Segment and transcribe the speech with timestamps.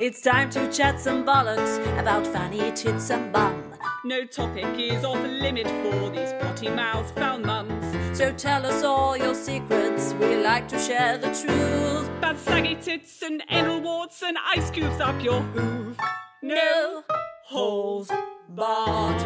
[0.00, 3.74] It's time to chat some bollocks about fanny tits and bum.
[4.04, 8.16] No topic is off limit for these potty mouth foul mums.
[8.16, 12.08] So tell us all your secrets, we like to share the truth.
[12.20, 15.98] Bad saggy tits and anal warts and ice cubes up your hoof.
[16.42, 17.02] No
[17.46, 18.08] holes
[18.50, 19.20] barred.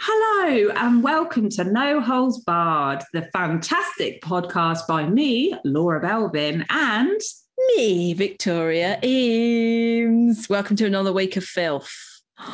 [0.00, 7.20] Hello and welcome to No Holes Barred, the fantastic podcast by me, Laura Belvin, and
[7.68, 10.48] Me, Victoria Eames.
[10.48, 11.90] Welcome to another week of filth.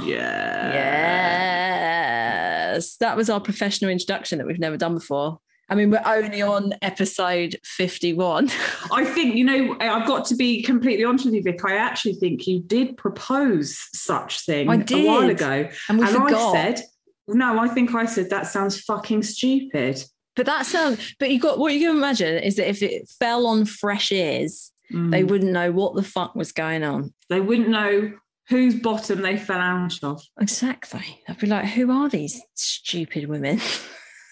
[0.03, 0.73] yeah,
[2.73, 2.97] Yes.
[2.97, 5.39] That was our professional introduction that we've never done before.
[5.69, 8.51] I mean, we're only on episode 51.
[8.93, 11.65] I think you know I've got to be completely honest with you, Vic.
[11.65, 16.07] I actually think you did propose such thing I a while did, ago, And we
[16.07, 16.57] and forgot.
[16.57, 16.85] I said,
[17.29, 20.03] no, I think I said that sounds fucking stupid.
[20.35, 23.47] but that sounds, but you got what you can imagine is that if it fell
[23.47, 25.11] on fresh ears, Mm.
[25.11, 27.13] they wouldn't know what the fuck was going on.
[27.29, 28.13] they wouldn't know
[28.49, 30.21] whose bottom they fell out of.
[30.41, 31.23] Exactly.
[31.29, 33.61] I'd be like, who are these stupid women?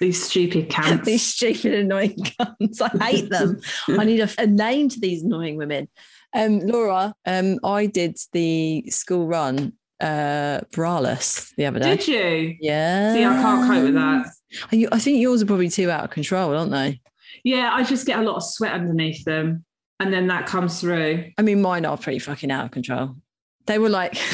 [0.01, 1.05] These stupid cunts.
[1.05, 2.81] these stupid, annoying cunts.
[2.81, 3.61] I hate them.
[3.89, 5.89] I need a, a name to these annoying women.
[6.33, 11.97] Um, Laura, um, I did the school run uh braless the other day.
[11.97, 12.57] Did you?
[12.61, 13.13] Yeah.
[13.13, 14.27] See, I can't cope with that.
[14.93, 17.01] I think yours are probably too out of control, aren't they?
[17.43, 19.65] Yeah, I just get a lot of sweat underneath them,
[20.01, 21.25] and then that comes through.
[21.39, 23.17] I mean, mine are pretty fucking out of control.
[23.67, 24.17] They were like,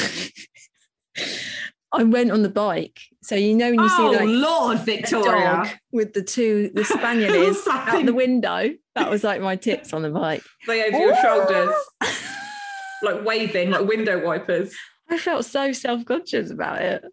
[1.92, 3.00] I went on the bike.
[3.22, 5.78] So you know when you oh see like Lord, Victoria!
[5.92, 8.06] with the two the spaniels out Something.
[8.06, 8.70] the window.
[8.96, 10.42] That was like my tits on the bike.
[10.66, 11.74] They over your shoulders,
[13.02, 14.74] like waving, like window wipers.
[15.10, 17.04] I felt so self-conscious about it.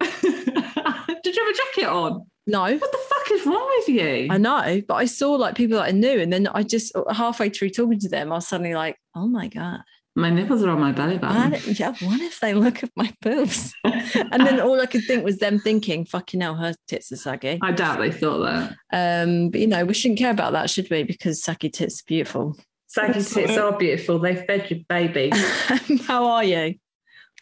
[1.22, 2.26] Did you have a jacket on?
[2.46, 2.98] No, What the
[3.32, 4.28] is wrong with you?
[4.30, 7.48] I know, but I saw like people that I knew, and then I just halfway
[7.50, 9.80] through talking to them, I was suddenly like, "Oh my god,
[10.14, 11.52] My nipples are on my belly button.
[11.74, 15.38] yeah, what if they look at my boobs?" and then all I could think was
[15.38, 18.76] them thinking, "Fucking hell, her tits are saggy." I doubt they thought that.
[18.92, 21.02] Um, but you know, we shouldn't care about that, should we?
[21.02, 22.56] Because saggy tits are beautiful.
[22.88, 24.18] Saggy tits are beautiful.
[24.18, 25.30] They fed your baby.
[26.06, 26.74] How are you?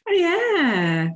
[0.09, 1.09] Oh, yeah.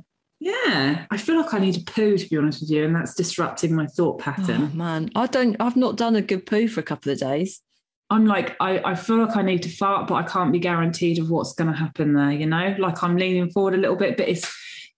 [0.45, 1.05] Yeah.
[1.09, 3.73] I feel like I need a poo, to be honest with you, and that's disrupting
[3.75, 4.77] my thought Oh pattern.
[4.77, 5.55] man, I don't.
[5.59, 7.61] I've not done a good poo for a couple of days.
[8.11, 11.17] I'm like, I, I feel like I need to fart, but I can't be guaranteed
[11.17, 12.75] of what's going to happen there, you know?
[12.77, 14.47] Like I'm leaning forward a little bit, but it's,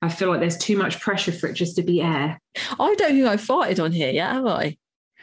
[0.02, 2.38] I feel like there's too much pressure for it just to be air.
[2.78, 4.76] I don't think I've farted on here yet, have I?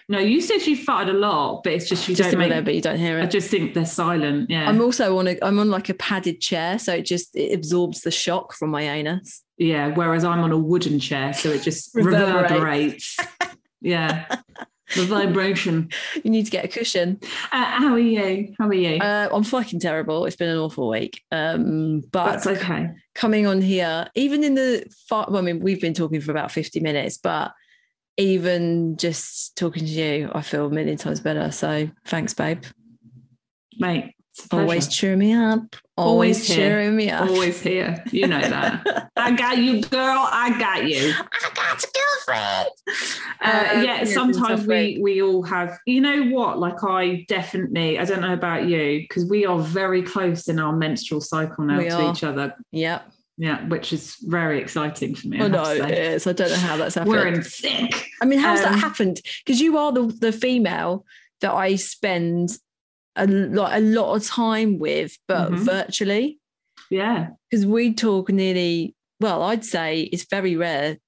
[0.08, 2.62] No, you said you farted a lot, but it's just you Just don't make, there,
[2.62, 3.22] but you don't hear it.
[3.22, 4.48] I just think they're silent.
[4.48, 4.66] Yeah.
[4.66, 5.38] I'm also on a.
[5.42, 8.82] I'm on like a padded chair, so it just it absorbs the shock from my
[8.82, 9.42] anus.
[9.58, 9.88] Yeah.
[9.94, 13.16] Whereas I'm on a wooden chair, so it just Reverberates.
[13.18, 13.18] reverberates.
[13.80, 14.26] yeah.
[14.96, 15.88] The vibration.
[16.22, 17.18] You need to get a cushion.
[17.50, 18.54] Uh, how are you?
[18.58, 18.98] How are you?
[19.00, 20.26] Uh, I'm fucking terrible.
[20.26, 21.22] It's been an awful week.
[21.32, 22.90] Um, but That's okay.
[23.14, 26.52] coming on here, even in the far, well, I mean, we've been talking for about
[26.52, 27.52] 50 minutes, but
[28.18, 31.50] even just talking to you, I feel a million times better.
[31.50, 32.62] So thanks, babe.
[33.78, 34.13] Mate.
[34.50, 35.60] Always cheering me up.
[35.96, 36.56] Always, Always here.
[36.56, 37.28] cheering me up.
[37.30, 38.02] Always here.
[38.10, 39.10] You know that.
[39.16, 40.26] I got you, girl.
[40.28, 41.12] I got you.
[41.16, 42.68] I got a girlfriend.
[43.40, 45.78] Uh, Um, yeah, sometimes we we all have.
[45.86, 46.58] You know what?
[46.58, 47.98] Like I definitely.
[47.98, 51.78] I don't know about you because we are very close in our menstrual cycle now
[51.78, 52.12] We to are.
[52.12, 52.54] each other.
[52.72, 53.10] Yep.
[53.36, 55.40] Yeah, which is very exciting for me.
[55.40, 56.26] I I to it is.
[56.26, 57.12] I don't know how that's happened.
[57.12, 58.08] We're in sync.
[58.20, 59.20] I mean, how's Um, that happened?
[59.44, 61.04] Because you are the the female
[61.40, 62.50] that I spend
[63.16, 65.58] a lot a lot of time with, but Mhm.
[65.58, 66.38] virtually.
[66.90, 68.94] Yeah, Because we talk nearly.
[69.20, 70.98] Well, I'd say it's very rare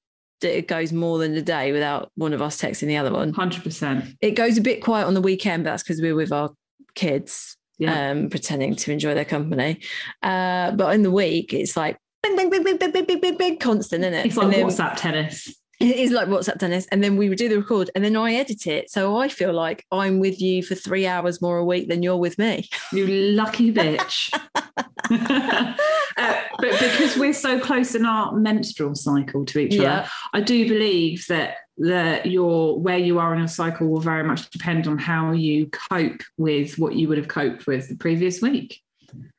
[0.40, 3.32] that it goes more than a day without one of us texting the other one.
[3.32, 4.04] hundred percent.
[4.20, 6.50] It goes a bit quiet on the weekend, but that's because we're with our
[6.94, 9.80] kids, Yeah, um, pretending to enjoy their company.
[10.22, 13.36] Uh, but in the week, it's like bing, bing, bing, bing, bing, bing, bing, bing,
[13.36, 14.26] bing, constant, isn't it?
[14.26, 15.54] it's like And then- WhatsApp tennis.
[15.78, 18.34] It is like WhatsApp Dennis, And then we would do the record and then I
[18.34, 18.90] edit it.
[18.90, 22.16] So I feel like I'm with you for three hours more a week than you're
[22.16, 22.68] with me.
[22.92, 24.30] You lucky bitch.
[26.16, 30.68] uh, but because we're so close in our menstrual cycle to each other, I do
[30.68, 34.96] believe that that your where you are in your cycle will very much depend on
[34.96, 38.80] how you cope with what you would have coped with the previous week.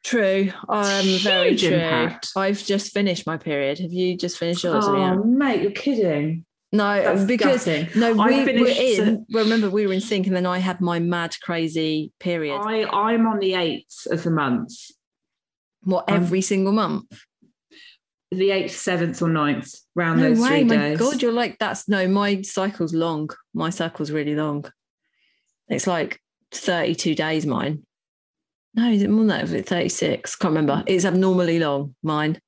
[0.03, 0.51] True.
[0.69, 1.73] Um, very Huge true.
[1.77, 2.29] impact.
[2.35, 3.79] I've just finished my period.
[3.79, 4.85] Have you just finished yours?
[4.87, 5.15] oh, Yeah.
[5.15, 6.45] mate, you're kidding.
[6.73, 7.87] No, That's because gutting.
[7.95, 9.25] no, we were in.
[9.29, 12.59] Well, remember, we were in sync, and then I had my mad, crazy period.
[12.59, 14.73] I I'm on the eighth of the month,
[15.83, 17.05] what every single month?
[18.29, 20.99] the eighth, seventh, or 9th, round No those way, three my days.
[20.99, 21.21] god!
[21.21, 22.05] You're like that's no.
[22.09, 23.29] My cycle's long.
[23.53, 24.65] My cycle's really long.
[25.69, 26.19] It's like
[26.51, 27.45] 32 days.
[27.45, 27.83] Mine.
[28.77, 29.65] No, is it more than that?
[29.67, 30.35] 36.
[30.35, 30.83] Can't remember.
[30.85, 32.39] It's abnormally long, mine.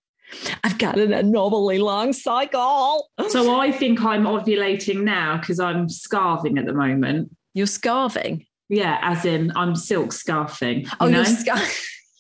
[0.64, 3.10] I've got an abnormally long cycle.
[3.30, 7.36] So I think I'm ovulating now because I'm scarving at the moment.
[7.56, 8.46] You're scarving.
[8.70, 10.84] Yeah, as in I'm silk scarfing.
[10.84, 11.18] You Oh, know?
[11.18, 11.58] you're scar-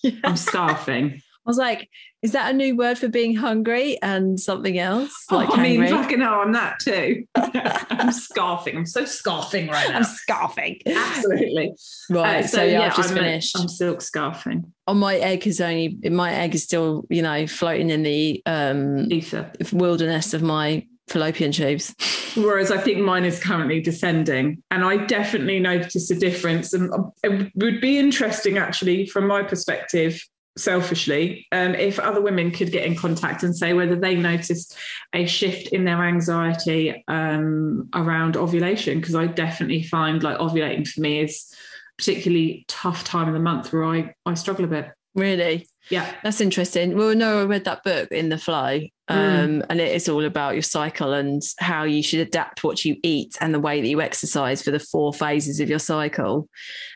[0.02, 0.12] Yeah.
[0.24, 1.22] I'm scarfing.
[1.46, 1.90] I was like,
[2.22, 5.26] is that a new word for being hungry and something else?
[5.32, 7.26] Like oh, I mean, fucking hell, I'm that too.
[7.36, 8.76] I'm scarfing.
[8.76, 9.98] I'm so scarfing right now.
[9.98, 10.82] I'm scarfing.
[10.86, 11.74] Absolutely.
[12.10, 12.44] Right.
[12.44, 13.58] Uh, so, yeah, I've just I'm, finished.
[13.58, 14.70] I'm silk scarfing.
[14.88, 19.12] On my egg is only my egg is still, you know, floating in the um
[19.12, 19.52] Ether.
[19.72, 21.96] wilderness of my fallopian tubes.
[22.36, 24.62] Whereas I think mine is currently descending.
[24.72, 26.74] And I definitely noticed a difference.
[26.74, 30.24] And um, it would be interesting, actually, from my perspective,
[30.60, 34.78] selfishly, um, if other women could get in contact and say whether they noticed
[35.14, 39.00] a shift in their anxiety um, around ovulation.
[39.00, 41.54] Because I definitely find like ovulating for me is
[41.98, 44.92] particularly tough time of the month where I, I struggle a bit.
[45.16, 45.68] Really?
[45.90, 46.14] Yeah.
[46.24, 46.96] That's interesting.
[46.96, 48.82] Well, no, I read that book in the FLO.
[49.08, 49.18] um,
[49.62, 49.66] Mm.
[49.72, 53.36] and it is all about your cycle and how you should adapt what you eat
[53.42, 56.48] and the way that you exercise for the four phases of your cycle.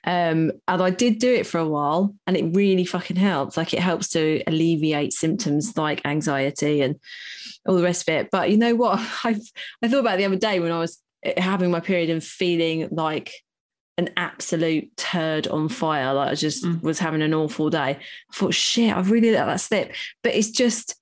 [0.03, 3.57] Um, and I did do it for a while, and it really fucking helps.
[3.57, 6.99] Like it helps to alleviate symptoms like anxiety and
[7.67, 8.29] all the rest of it.
[8.31, 8.99] But you know what?
[9.23, 9.35] I
[9.81, 12.89] I thought about the other day when I was eh, having my period and feeling
[12.91, 13.33] like
[13.97, 16.13] an absolute turd on fire.
[16.13, 16.81] Like I just Mm.
[16.81, 17.77] was having an awful day.
[17.79, 17.99] I
[18.33, 19.93] thought, shit, I really let that slip.
[20.23, 20.95] But it's just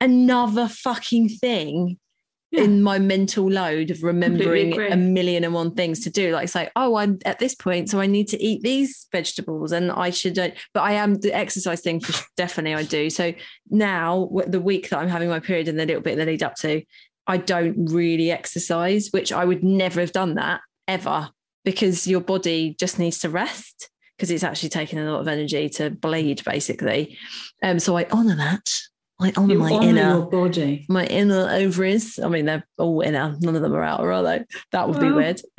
[0.00, 1.98] another fucking thing
[2.50, 2.62] Yeah.
[2.64, 6.32] in my mental load of remembering a million and one things to do.
[6.32, 9.72] Like it's like, oh, I'm at this point, so I need to eat these vegetables
[9.72, 10.38] and I should.
[10.38, 13.10] uh, But I am the exercise thing for definitely I do.
[13.10, 13.34] So
[13.70, 16.54] now the week that I'm having my period and the little bit that lead up
[16.56, 16.82] to,
[17.26, 21.30] I don't really exercise, which I would never have done that ever
[21.64, 25.68] because your body just needs to rest because it's actually taking a lot of energy
[25.68, 27.18] to bleed basically.
[27.62, 28.70] Um, so I honor that.
[29.20, 30.86] I honor You my honour inner body.
[30.88, 32.18] my inner ovaries.
[32.18, 33.36] I mean, they're all inner.
[33.40, 34.44] None of them are outer, are they?
[34.72, 35.40] That would be weird.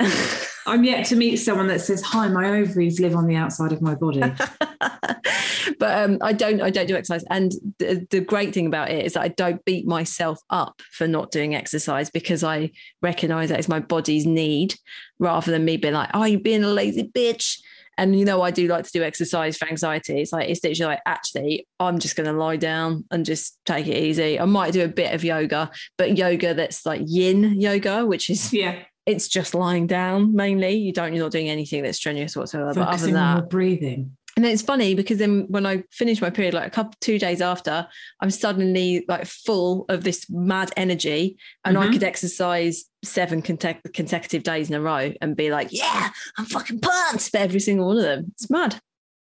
[0.66, 3.80] I'm yet to meet someone that says, "Hi, my ovaries live on the outside of
[3.80, 4.20] my body."
[5.78, 6.60] but um, I don't.
[6.60, 7.24] I don't do exercise.
[7.30, 11.06] And the, the great thing about it is that I don't beat myself up for
[11.06, 12.70] not doing exercise because I
[13.00, 14.74] recognise that it's my body's need,
[15.18, 17.60] rather than me being like, "Oh, you're being a lazy bitch."
[17.98, 20.20] And you know, I do like to do exercise for anxiety.
[20.20, 23.86] It's like it's literally like, actually, I'm just going to lie down and just take
[23.86, 24.38] it easy.
[24.38, 28.52] I might do a bit of yoga, but yoga that's like yin yoga, which is
[28.52, 30.72] yeah, it's just lying down mainly.
[30.76, 32.74] You don't, you're not doing anything that's strenuous whatsoever.
[32.74, 34.16] but other focusing than on that, your breathing.
[34.36, 37.40] and it's funny because then when I finish my period, like a couple two days
[37.40, 37.86] after,
[38.20, 41.92] I'm suddenly like full of this mad energy, and I Mhm.
[41.92, 46.80] could exercise seven conte- consecutive days in a row and be like, "Yeah, I'm fucking
[46.80, 48.32] pumped!" for every single one of them.
[48.34, 48.80] It's mad.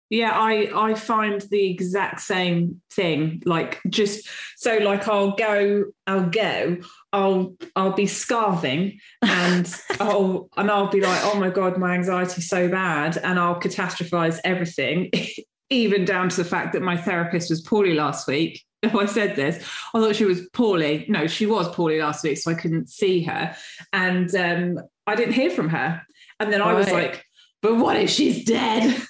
[0.09, 3.41] Yeah, I I find the exact same thing.
[3.45, 6.77] Like just so, like I'll go, I'll go,
[7.13, 12.49] I'll I'll be scarving, and I'll and I'll be like, oh my god, my anxiety's
[12.49, 15.11] so bad, and I'll catastrophize everything,
[15.69, 18.61] even down to the fact that my therapist was poorly last week.
[18.83, 21.05] If I said this, I thought she was poorly.
[21.07, 23.55] No, she was poorly last week, so I couldn't see her,
[23.93, 26.01] and um, I didn't hear from her.
[26.41, 27.23] And then I was like,
[27.61, 29.01] but what if she's dead?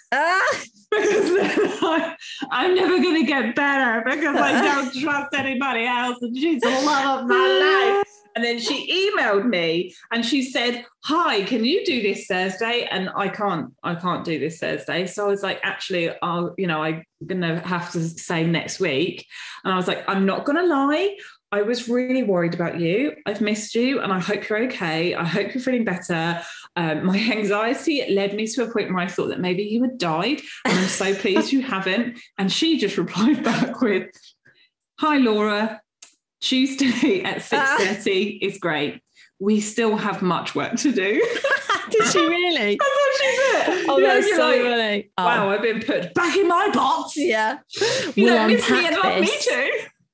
[0.94, 1.32] Because
[1.82, 2.16] I,
[2.52, 6.70] I'm never going to get better because I don't trust anybody else and she's the
[6.70, 8.08] love of my life.
[8.36, 13.10] And then she emailed me and she said, "Hi, can you do this Thursday?" And
[13.16, 15.06] I can't, I can't do this Thursday.
[15.06, 19.28] So I was like, "Actually, I'll, you know, I'm gonna have to say next week."
[19.64, 21.16] And I was like, "I'm not gonna lie."
[21.54, 23.16] I was really worried about you.
[23.28, 25.14] I've missed you and I hope you're okay.
[25.14, 26.42] I hope you're feeling better.
[26.76, 29.98] Um, my anxiety led me to a point where I thought that maybe you had
[29.98, 30.42] died.
[30.66, 32.20] And I'm so pleased you haven't.
[32.38, 34.10] And she just replied back with,
[35.00, 35.82] Hi, Laura.
[36.42, 39.02] Tuesday at 6.30 is great.
[39.40, 41.22] We still have much work to do.
[41.90, 42.78] Did she really?
[42.78, 43.86] That's what she said.
[43.90, 45.12] Oh, You that's so like, funny.
[45.18, 47.14] Oh, Wow, I've been put back in my box.
[47.16, 47.60] Yeah.
[48.16, 49.72] You We'll miss me and love me too.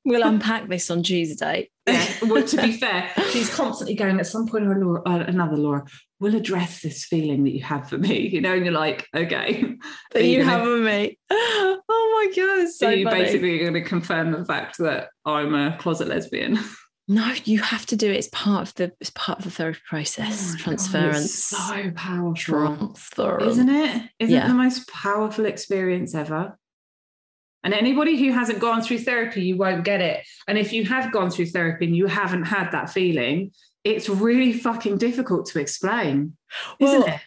[0.10, 1.70] We'll unpack this on Tuesday.
[1.88, 2.06] Yeah.
[2.24, 5.86] Well, to be fair, she's constantly going at some point or Laura, uh, another Laura
[6.20, 9.62] will address this feeling that you have for me, you know, and you're like, okay.
[10.12, 11.18] that Are you have with me.
[11.32, 13.24] Oh my god, so So you funny.
[13.24, 16.60] basically going to confirm the fact that I'm a closet lesbian.
[17.08, 18.18] No, you have to do it.
[18.18, 20.50] It's part of the it's part of the therapy process.
[20.50, 21.26] Oh God, Transference.
[21.26, 22.36] it's so powerful.
[22.36, 23.52] Transference.
[23.54, 24.10] Isn't it?
[24.20, 24.46] Isn't Yeah.
[24.46, 26.59] it the most powerful experience ever?
[27.64, 30.26] And anybody who hasn't gone through therapy, you won't get it.
[30.48, 33.52] And if you have gone through therapy and you haven't had that feeling,
[33.84, 36.38] it's really fucking difficult to explain,
[36.80, 37.22] isn't Well, it?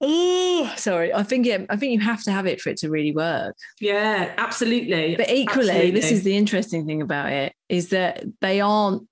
[0.00, 1.14] Oh, sorry.
[1.14, 3.56] I think yeah, I think you have to have it for it to really work.
[3.80, 5.16] Yeah, absolutely.
[5.16, 9.08] But equally, this is the interesting thing about it is that they aren't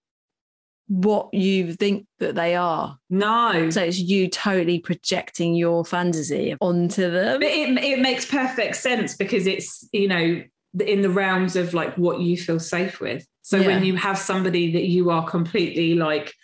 [0.95, 2.99] what you think that they are.
[3.09, 3.71] no.
[3.71, 7.41] So it's you totally projecting your fantasy onto them.
[7.41, 10.43] But it, it makes perfect sense because it's, you know,
[10.85, 13.27] in the realms of like what you feel safe with.
[13.41, 13.69] So Yeah.
[13.69, 16.35] when you have somebody that you are completely like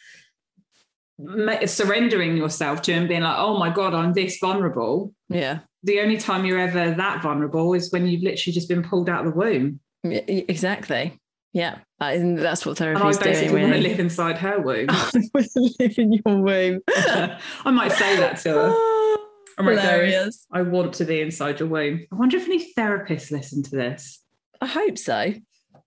[1.67, 5.13] surrendering yourself to and being like, oh my God, I'm this vulnerable.
[5.29, 5.59] Yeah.
[5.83, 9.27] The only time you're ever that vulnerable is when you've literally just been pulled out
[9.27, 9.81] of the womb.
[10.05, 11.19] Exactly.
[11.53, 11.79] Yeah.
[12.01, 13.33] That is, that's what And therapy I is doing.
[13.35, 14.87] basically want to live inside her womb.
[15.35, 16.81] live in your womb.
[16.89, 18.71] I might say that to her.
[19.59, 20.47] I might go, Hilarious.
[20.53, 22.07] I want to be inside your womb.
[22.13, 24.23] I wonder if any therapists listen to this.
[24.61, 25.35] I hope so.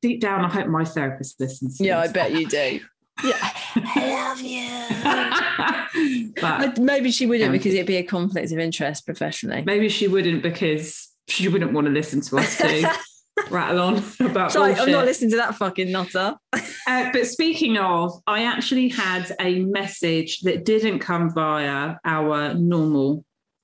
[0.02, 2.80] Deep down, I hope my therapist listens to Yeah, I bet you do.
[3.24, 3.38] Yeah.
[3.76, 4.42] I love
[6.16, 6.34] you.
[6.42, 7.58] but Maybe she wouldn't Yeah.
[7.58, 9.62] because it'd be a conflict of interest professionally.
[9.64, 12.84] maybe she wouldn't because she wouldn't want to listen to us too.
[13.50, 16.36] Rattle on about So I'm not listening to that fucking nutter.
[16.88, 23.24] Uh, but speaking of, I actually had a message that didn't come via our normal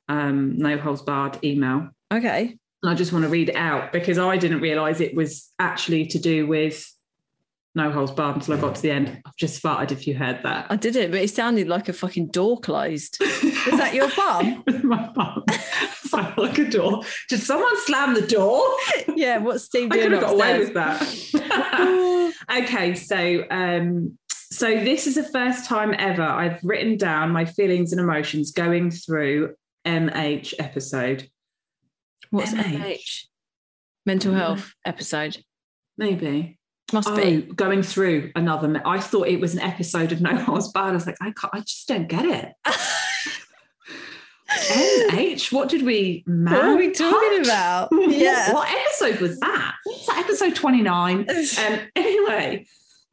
[0.09, 1.89] um, no holds barred email.
[2.11, 2.57] Okay.
[2.83, 6.05] And I just want to read it out because I didn't realize it was actually
[6.07, 6.85] to do with
[7.77, 9.21] no holds barred until I got to the end.
[9.25, 10.65] I've just farted if you heard that.
[10.69, 13.17] I did it, but it sounded like a fucking door closed.
[13.21, 14.63] Was that your bum?
[14.83, 15.45] My bum.
[16.07, 17.03] Sounded like a door.
[17.29, 18.63] Did someone slam the door?
[19.15, 22.33] yeah, what's Steve I could have got away with that.
[22.63, 27.91] okay, so um, so this is the first time ever I've written down my feelings
[27.91, 29.55] and emotions going through
[29.85, 31.29] MH episode.
[32.31, 32.79] What's MH?
[32.79, 33.25] MH?
[34.05, 35.37] Mental health episode.
[35.97, 36.56] Maybe.
[36.93, 37.41] Must Oh, be.
[37.41, 38.67] going through another.
[38.69, 40.91] me- I thought it was an episode of No Holds Barred.
[40.91, 41.53] I was like, I can't.
[41.53, 42.53] I just don't get it.
[44.49, 45.51] MH.
[45.51, 46.23] What did we?
[46.25, 47.45] What are we talking Manhunt?
[47.45, 47.89] about?
[48.09, 48.53] Yeah.
[48.53, 49.75] What episode was that?
[49.85, 51.27] Was that episode 29?
[51.67, 52.65] Um, anyway,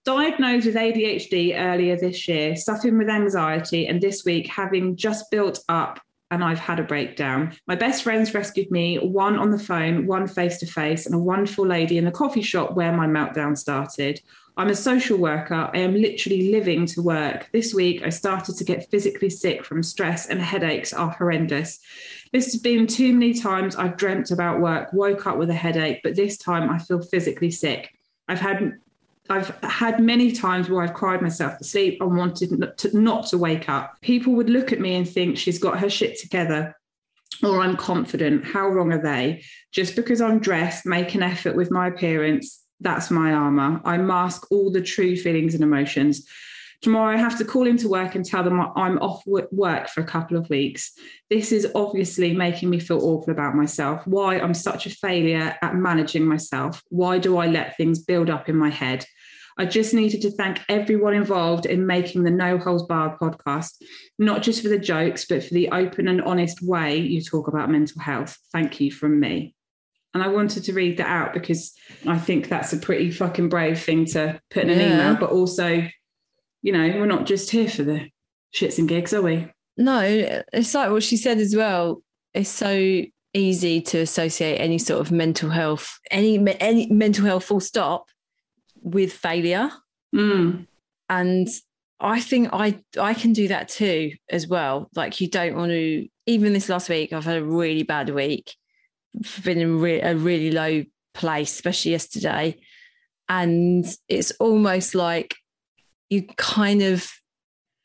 [0.04, 5.58] diagnosed with ADHD earlier this year, suffering with anxiety, and this week having just built
[5.68, 6.00] up
[6.34, 7.56] and I've had a breakdown.
[7.66, 11.18] My best friends rescued me, one on the phone, one face to face, and a
[11.18, 14.20] wonderful lady in the coffee shop where my meltdown started.
[14.56, 15.70] I'm a social worker.
[15.72, 17.48] I am literally living to work.
[17.52, 21.80] This week, I started to get physically sick from stress, and headaches are horrendous.
[22.32, 26.00] This has been too many times I've dreamt about work, woke up with a headache,
[26.02, 27.94] but this time I feel physically sick.
[28.28, 28.78] I've had
[29.30, 33.26] I've had many times where I've cried myself to sleep and wanted not to, not
[33.28, 33.96] to wake up.
[34.02, 36.74] People would look at me and think she's got her shit together
[37.42, 38.44] or I'm confident.
[38.44, 39.42] How wrong are they?
[39.72, 43.80] Just because I'm dressed, make an effort with my appearance, that's my armor.
[43.84, 46.26] I mask all the true feelings and emotions.
[46.82, 50.06] Tomorrow, I have to call into work and tell them I'm off work for a
[50.06, 50.92] couple of weeks.
[51.30, 54.06] This is obviously making me feel awful about myself.
[54.06, 56.82] Why I'm such a failure at managing myself.
[56.90, 59.06] Why do I let things build up in my head?
[59.56, 63.82] I just needed to thank everyone involved in making the No Holes Barred podcast,
[64.18, 67.70] not just for the jokes, but for the open and honest way you talk about
[67.70, 68.36] mental health.
[68.52, 69.54] Thank you from me.
[70.12, 71.72] And I wanted to read that out because
[72.06, 74.94] I think that's a pretty fucking brave thing to put in an Yeah.
[74.94, 75.86] email, but also,
[76.62, 78.08] you know, we're not just here for the
[78.54, 79.46] shits and gigs, are we?
[79.76, 80.00] No,
[80.52, 82.02] it's like what she said as well.
[82.32, 83.02] It's so
[83.34, 88.06] easy to associate any sort of mental health, any any mental health full stop
[88.84, 89.70] with failure.
[90.14, 90.68] Mm.
[91.08, 91.48] And
[91.98, 94.88] I think I I can do that too as well.
[94.94, 98.54] Like you don't want to even this last week I've had a really bad week.
[99.42, 102.58] Been in re- a really low place, especially yesterday.
[103.28, 105.34] And it's almost like
[106.10, 107.08] you kind of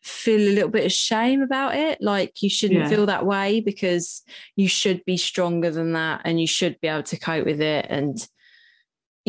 [0.01, 2.01] feel a little bit of shame about it.
[2.01, 2.89] Like you shouldn't Yeah.
[2.89, 4.23] feel that way because
[4.55, 7.85] you should be stronger than that and you should be able to cope with it.
[7.89, 8.17] And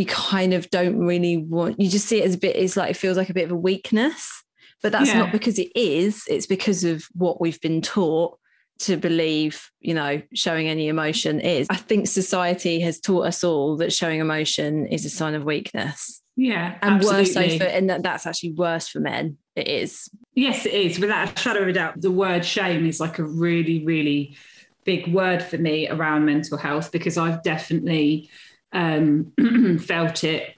[0.01, 2.91] you kind of don't really want, you just see it as a bit, it's like,
[2.91, 4.43] it feels like a bit of a weakness.
[4.83, 5.19] But that's Yeah.
[5.19, 8.39] not because it is, it's because of what we've been taught
[8.81, 11.67] to believe, you know, showing any emotion is.
[11.69, 16.23] I think society has taught us all that showing emotion is a sign of weakness.
[16.35, 16.79] Yeah.
[16.81, 17.59] And worse so absolutely.
[17.59, 19.37] for, and that, that's actually worse for men.
[19.55, 20.09] It is.
[20.35, 20.99] Yes, it is.
[20.99, 24.39] Without a shadow of a doubt, the word shame is like a really, really
[24.85, 28.31] big word for me around mental health because I've definitely
[28.73, 29.33] um,
[29.81, 30.55] felt it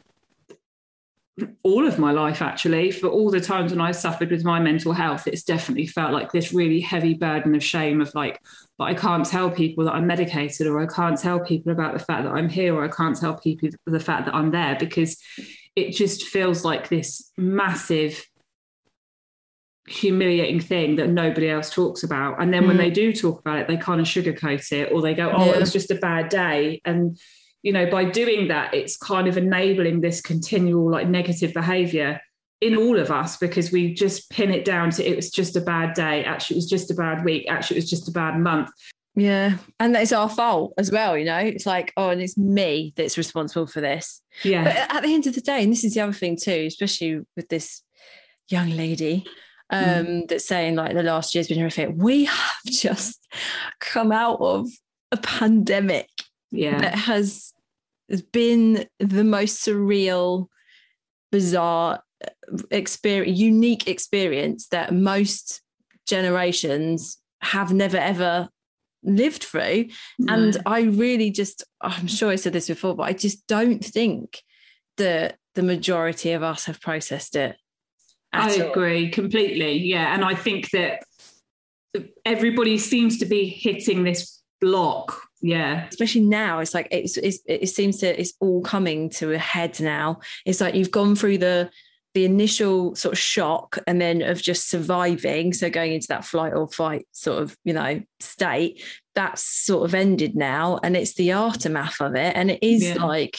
[1.62, 2.90] all of my life, actually.
[2.90, 6.30] For all the times when I suffered with my mental health, it's definitely felt like
[6.30, 8.38] this really heavy burden of shame of like,
[8.76, 12.04] but I can't tell people that I'm medicated, or I can't tell people about the
[12.04, 15.16] fact that I'm here, or I can't tell people the fact that I'm there because
[15.74, 18.22] it just feels like this massive
[19.88, 22.40] humiliating thing that nobody else talks about.
[22.40, 22.80] And then when Mm.
[22.80, 25.52] they do talk about it, they kind of sugarcoat it or they go, oh, Yeah.
[25.54, 26.80] it was just a bad day.
[26.84, 27.18] And,
[27.62, 32.20] you know, by doing that, it's kind of enabling this continual like negative behavior
[32.60, 35.60] in all of us because we just pin it down to it was just a
[35.60, 36.24] bad day.
[36.24, 37.46] Actually, it was just a bad week.
[37.48, 38.70] Actually, it was just a bad month.
[39.14, 39.58] Yeah.
[39.78, 41.36] And it's our fault as well, you know?
[41.38, 44.22] It's like, oh, and it's me that's responsible for this.
[44.42, 44.64] Yeah.
[44.64, 47.20] But at the end of the day, and this is the other thing too, especially
[47.36, 47.82] with this
[48.48, 49.24] young lady
[49.70, 50.28] um, Mm.
[50.28, 53.26] that's saying like the last year's been horrific, we have just
[53.80, 54.68] come out of
[55.10, 56.08] a pandemic
[56.52, 56.78] yeah.
[56.80, 57.52] that has
[58.32, 60.46] been the most surreal,
[61.30, 65.62] bizarre uh, experience, unique experience that most
[66.06, 68.48] generations have never ever
[69.02, 69.86] lived through.
[70.28, 74.42] And I really just, I'm sure I said this before, but I just don't think
[74.96, 77.56] that the majority of us have processed it.
[78.32, 78.70] I all.
[78.70, 79.78] agree completely.
[79.78, 80.14] Yeah.
[80.14, 81.02] And I think that
[82.24, 85.20] everybody seems to be hitting this block.
[85.42, 85.86] Yeah.
[85.88, 89.78] especially now it's like it's, it's it seems to it's all coming to a head
[89.80, 91.68] now it's like you've gone through the
[92.14, 96.52] the initial sort of shock and then of just surviving so going into that flight
[96.52, 98.82] or fight sort of you know state
[99.14, 103.04] that's sort of ended now and it's the aftermath of it and it is Yeah.
[103.04, 103.38] like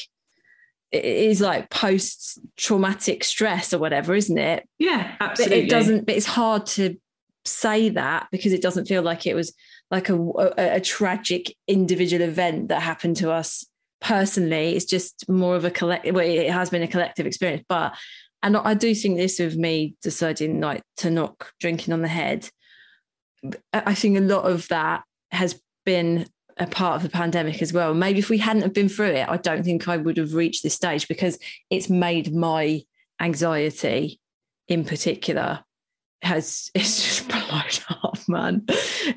[0.92, 5.16] it is like post traumatic stress or whatever isn't it Yeah.
[5.20, 5.62] but Absolutely.
[5.62, 6.98] it doesn't but it's hard to
[7.46, 9.54] say that because it doesn't feel like it was
[9.92, 13.66] like a, a, a tragic individual event that happened to us
[14.02, 14.76] personally.
[14.76, 17.94] It's just more of a collective well, it has been a collective experience but
[18.42, 22.50] and i do think this of me deciding like to knock drinking on the head
[23.74, 27.94] I think a lot of that has been a part of the pandemic as well.
[27.94, 30.64] Maybe if we hadn't have been through it i don't think i would have reached
[30.64, 32.82] this stage because it's made my
[33.20, 34.20] anxiety
[34.68, 35.64] in particular
[36.24, 38.66] has it's just blown up, man.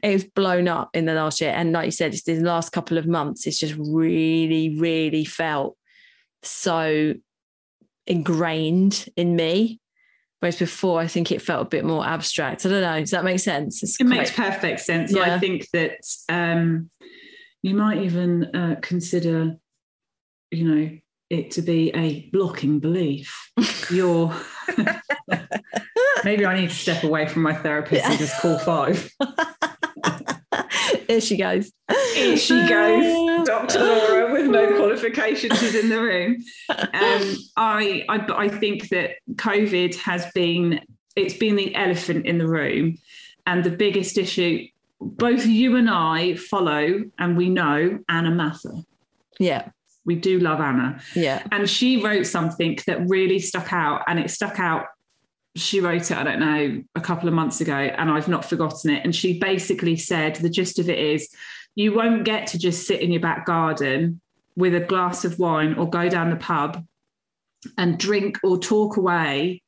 [0.02, 1.52] It's blown up in the last year.
[1.54, 5.76] And like you said, it's the last couple of months, it's just really, really felt
[6.42, 7.14] so
[8.06, 9.80] ingrained in me.
[10.40, 12.66] Whereas before, I think it felt a bit more abstract.
[12.66, 13.00] I don't know.
[13.00, 13.82] Does that make sense?
[13.82, 15.12] It's It makes perfect sense.
[15.12, 15.34] Yeah.
[15.34, 16.90] I think that um,
[17.62, 19.56] you might even uh, consider,
[20.50, 20.98] you know,
[21.30, 23.50] it to be a blocking belief.
[23.90, 24.34] You're
[26.26, 29.08] maybe I need to step away from my therapist and just call five.
[31.08, 31.72] Here she goes.
[32.14, 33.78] Here she goes, Dr.
[33.78, 36.36] Laura with no qualifications is in the room.
[36.68, 40.80] Um, I, I I think that COVID has been
[41.14, 42.98] it's been the elephant in the room,
[43.46, 44.66] and the biggest issue.
[45.00, 48.82] Both you and I follow, and we know Anna Mathur.
[49.38, 49.68] Yeah.
[50.06, 51.42] We do love Anna, Yeah.
[51.52, 54.86] and she wrote something that really stuck out, and it stuck out.
[55.56, 58.90] She wrote it, I don't know, a couple of months ago, and I've not forgotten
[58.90, 59.04] it.
[59.04, 61.28] And she basically said the gist of it is
[61.74, 64.20] you won't get to just sit in your back garden
[64.56, 66.84] with a glass of wine or go down the pub
[67.76, 69.62] and drink or talk away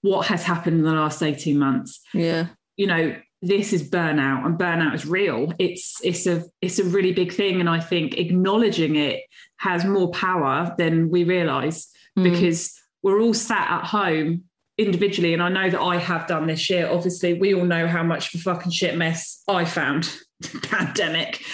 [0.00, 2.46] what has happened in the last 18 months Yeah.
[2.76, 7.12] you know this is burnout and burnout is real it's it's a it's a really
[7.12, 9.20] big thing and i think acknowledging it
[9.58, 12.24] has more power than we realize Mm.
[12.24, 14.44] because we're all sat at home
[14.78, 18.02] individually and i know that i have done this year obviously we all know how
[18.02, 20.10] much of a fucking shit mess i found
[20.62, 21.44] pandemic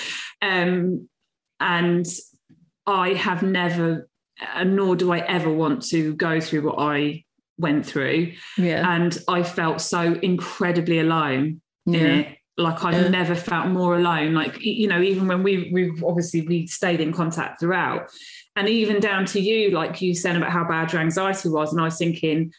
[0.40, 1.08] um
[1.60, 2.06] and
[2.86, 4.08] i have never
[4.64, 7.22] nor do i ever want to go through what i
[7.58, 8.88] went through Yeah.
[8.94, 12.00] and I felt so incredibly alone in Yeah.
[12.20, 12.38] it.
[12.56, 13.08] Like I've Yeah.
[13.08, 14.32] never felt more alone.
[14.32, 18.12] Like you know, even when we we obviously we stayed in contact throughout,
[18.54, 21.80] and even down to you, like you said about how bad your anxiety was, and
[21.80, 22.52] I was thinking,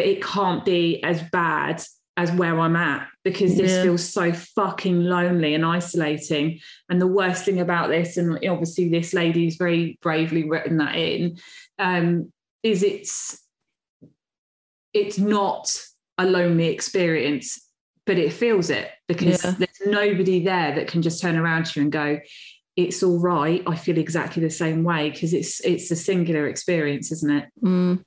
[0.00, 1.82] but it can't be as bad
[2.16, 3.82] as where I'm at because this Yeah.
[3.82, 6.58] feels so fucking lonely and isolating.
[6.88, 11.36] And the worst thing about this, and obviously this lady's very bravely written that in,
[11.78, 12.32] um,
[12.62, 13.46] is it's
[14.94, 15.70] it's not
[16.16, 17.60] a lonely experience,
[18.06, 19.54] but it feels it because Yeah.
[19.58, 22.20] there's nobody there that can just turn around to you and go,
[22.74, 23.62] it's all right.
[23.66, 27.48] I feel exactly the same way because it's it's a singular experience, isn't it?
[27.62, 28.02] Mm.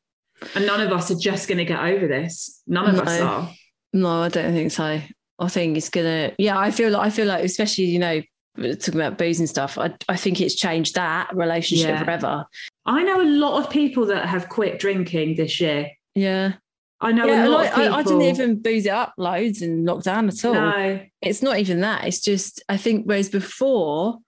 [0.56, 2.62] And none of us are just going to get over this.
[2.68, 3.50] None of us are.
[3.94, 5.02] No, I don't think so.
[5.40, 6.32] I think it's gonna.
[6.38, 8.22] Yeah, I feel like I feel like, especially you know,
[8.58, 9.78] talking about booze and stuff.
[9.78, 12.04] I I think it's changed that relationship Yeah.
[12.04, 12.46] forever.
[12.86, 15.92] I know a lot of people that have quit drinking this year.
[16.16, 16.54] Yeah,
[17.02, 17.48] I know yeah.
[17.48, 17.94] a lot I, of.
[17.94, 20.54] I, I didn't even booze it up loads in lockdown at all.
[20.54, 21.02] No.
[21.22, 22.06] It's not even that.
[22.06, 24.20] It's just I think whereas before,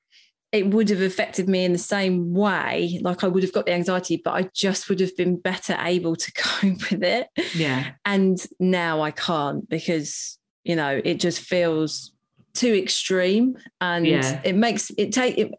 [0.52, 3.00] it would have affected me in the same way.
[3.02, 6.16] Like I would have got the anxiety, but I just would have been better able
[6.16, 7.28] to cope with it.
[7.54, 7.92] Yeah.
[8.06, 12.12] And now I can't because, you know, it just feels
[12.54, 14.40] too extreme and Yeah.
[14.46, 15.52] it makes it take it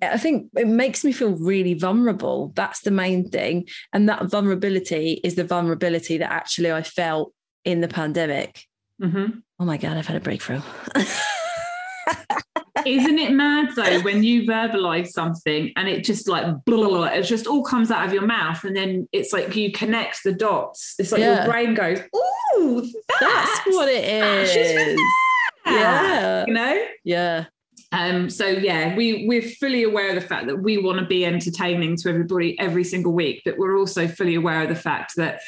[0.00, 5.20] i think it makes me feel really vulnerable that's the main thing and that vulnerability
[5.24, 7.32] is the vulnerability that actually i felt
[7.64, 8.62] in the pandemic
[9.02, 9.26] hmm
[9.58, 10.60] oh my god i've had a breakthrough
[12.86, 17.04] Isn't it mad though when you verbalize something and it just like blah, blah, blah,
[17.06, 20.32] it just all comes out of your mouth and then it's like you connect the
[20.32, 20.94] dots.
[20.98, 21.42] It's like Yeah.
[21.42, 21.98] your brain goes,
[22.56, 22.82] "Ooh,
[23.20, 24.98] that's that's what it is
[25.66, 27.44] yeah you know." yeah
[27.92, 31.24] Um, so yeah, we we're fully aware of the fact that we want to be
[31.24, 35.40] entertaining to everybody every single week, but we're also fully aware of the fact that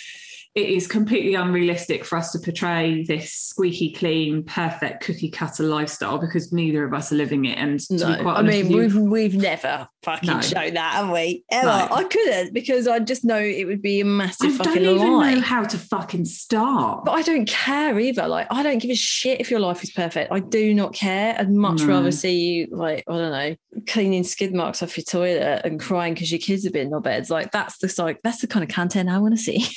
[0.58, 6.18] it is completely unrealistic for us to portray this squeaky clean, perfect cookie cutter lifestyle
[6.18, 7.58] because neither of us are living it.
[7.58, 10.40] And no i mean you, we've we've never fucking No.
[10.40, 11.88] shown that have we ever No.
[11.90, 14.90] i couldn't because i just know it would be a massive I fucking lie.
[14.90, 17.04] I don't even lie know how to fucking start.
[17.04, 18.26] But I don't care either.
[18.26, 20.32] Like, I don't give a shit if your life is perfect.
[20.32, 21.36] I do not care.
[21.38, 25.62] I'd much rather see you, like, I don't know, cleaning skid marks off your toilet
[25.64, 27.30] and crying because your kids have been in your beds.
[27.30, 29.66] Like, that's the like, that's the kind of content I want to see.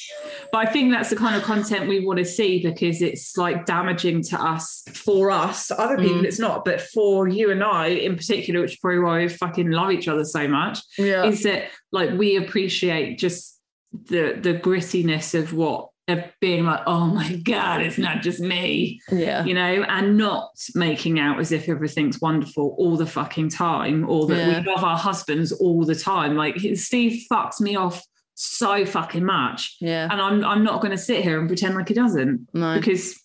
[0.52, 3.65] But I think that's the kind of content we want to see because it's like
[3.65, 6.25] damaging to us, for us, other people Mm.
[6.25, 9.91] it's not, but for you and I in particular, which probably why we fucking love
[9.91, 11.25] each other so much, Yeah.
[11.25, 13.60] is that like we appreciate just
[13.93, 18.99] the the grittiness of what of being like, oh my God, it's not just me,
[19.12, 19.45] Yeah.
[19.45, 24.25] you know, and not making out as if everything's wonderful all the fucking time or
[24.27, 24.60] that Yeah.
[24.62, 26.36] we love our husbands all the time.
[26.36, 28.03] Like Steve fucks me off
[28.43, 30.08] so fucking much Yeah.
[30.12, 32.75] and I'm I'm not going to sit here and pretend like he doesn't No.
[32.77, 33.19] because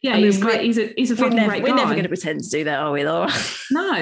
[0.00, 0.60] yeah, I mean, he's great.
[0.60, 2.78] He's a he's a fucking never, great we're never going to pretend to do that,
[2.78, 3.28] are we, Laura?
[3.72, 3.92] no,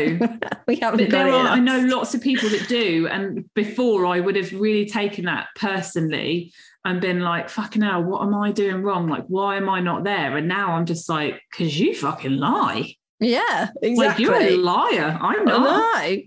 [0.69, 4.21] we haven't but there are I know lots of people that do, and before I
[4.21, 6.53] would have really taken that personally
[6.85, 9.09] and been like, fucking hell, what am I doing wrong?
[9.09, 10.37] Like, why am I not there?
[10.37, 12.95] And now I'm just like, because you fucking lie.
[13.19, 14.25] Yeah, Like exactly.
[14.25, 15.19] you're a liar.
[15.21, 15.61] I'm not.
[15.67, 16.23] I know.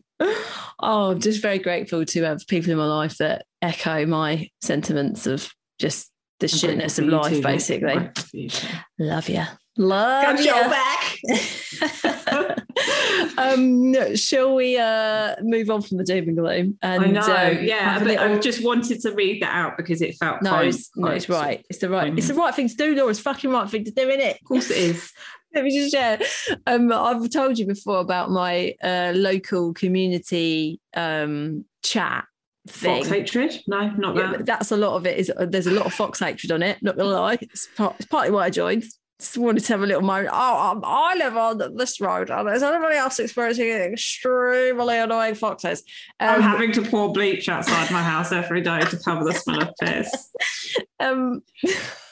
[0.81, 5.27] Oh, I'm just very grateful to have people in my life that echo my sentiments
[5.27, 7.91] of just the I'm shitness of life, too, basically.
[7.91, 8.49] I'm grateful for you.
[8.97, 9.43] Love you.
[9.77, 10.45] Love Got you.
[10.45, 12.57] your back.
[13.37, 16.77] um, shall we uh, move on from the doom and gloom?
[16.81, 17.59] And, I know.
[17.59, 20.67] um, yeah, but I've just wanted to read that out because it felt no, quite,
[20.67, 21.65] it's, no, quite- it's right.
[21.69, 22.17] It's the right.
[22.17, 23.09] It's the right thing to do, Laura.
[23.09, 24.35] It's the fucking right thing to do, isn't it?
[24.41, 25.11] Of course, it is.
[25.55, 26.19] Let me just share.
[26.67, 32.25] Um, I've told you before about my uh, local community um, chat
[32.67, 33.03] thing.
[33.03, 33.59] Fox hatred?
[33.67, 34.45] No, not Yeah, that.
[34.45, 35.17] that's a lot of it.
[35.17, 36.81] Is uh, there's a lot of fox hatred on it?
[36.83, 38.83] Not gonna lie, it's, part, it's partly why I joined.
[39.19, 40.29] Just wanted to have a little moment.
[40.31, 45.83] Oh, um, I live on this road, and there's anybody else experiencing extremely annoying foxes.
[46.21, 49.63] I'm Um, having to pour bleach outside my house every day to cover the smell
[49.63, 50.31] of piss.
[51.01, 51.41] um,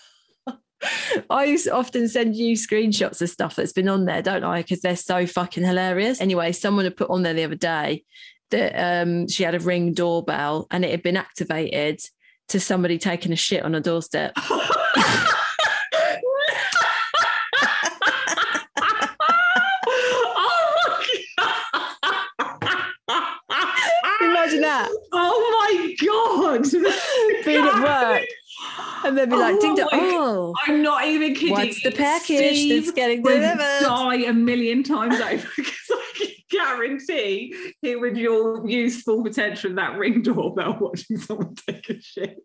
[1.29, 4.61] I often send you screenshots of stuff that's been on there, don't I?
[4.61, 6.21] Because they're so fucking hilarious.
[6.21, 8.03] Anyway, someone had put on there the other day
[8.51, 11.99] that um, she had a ring doorbell and it had been activated
[12.49, 14.33] to somebody taking a shit on a doorstep.
[24.21, 24.89] Imagine that.
[25.11, 26.63] Oh my god!
[27.45, 28.23] Being at work.
[29.05, 29.89] And then be like, Oh ding dong.
[29.91, 31.51] Oh, oh, I'm not even kidding.
[31.51, 33.79] what's the package Steve that's getting would delivered?
[33.81, 39.71] die a million times over because I can guarantee he would your use full potential
[39.71, 42.39] of that ring doorbell watching someone take a shit.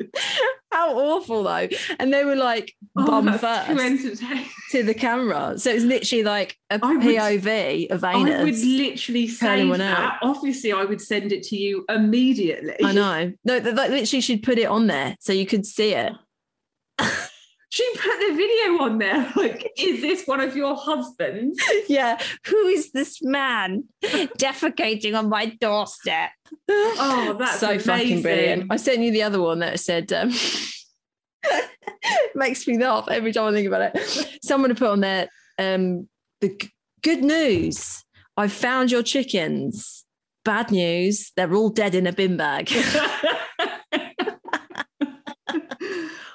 [0.71, 1.69] How awful though.
[1.99, 4.23] And they were like Oh, bum first
[4.71, 5.59] to the camera.
[5.59, 10.19] So it's literally like a I would- POV of I would literally save anyone that.
[10.23, 12.77] Obviously, I would send it to you immediately.
[12.85, 13.33] I know.
[13.45, 16.13] No, th- th- literally she'd put it on there so you could see it.
[17.73, 19.33] She put the video on there.
[19.35, 21.59] Like, is this one of your husbands?
[21.89, 22.21] yeah.
[22.49, 26.33] Who is this man defecating on my doorstep?
[26.69, 28.67] Oh, that's so fucking brilliant.
[28.71, 30.35] I sent you the other one that said um,
[32.35, 34.39] makes me laugh every time I think about it.
[34.45, 36.11] Someone put on there um,
[36.43, 36.71] the g-
[37.03, 38.05] good news.
[38.37, 40.05] I found your chickens.
[40.45, 41.33] Bad news.
[41.37, 42.71] They're all dead in a bin bag.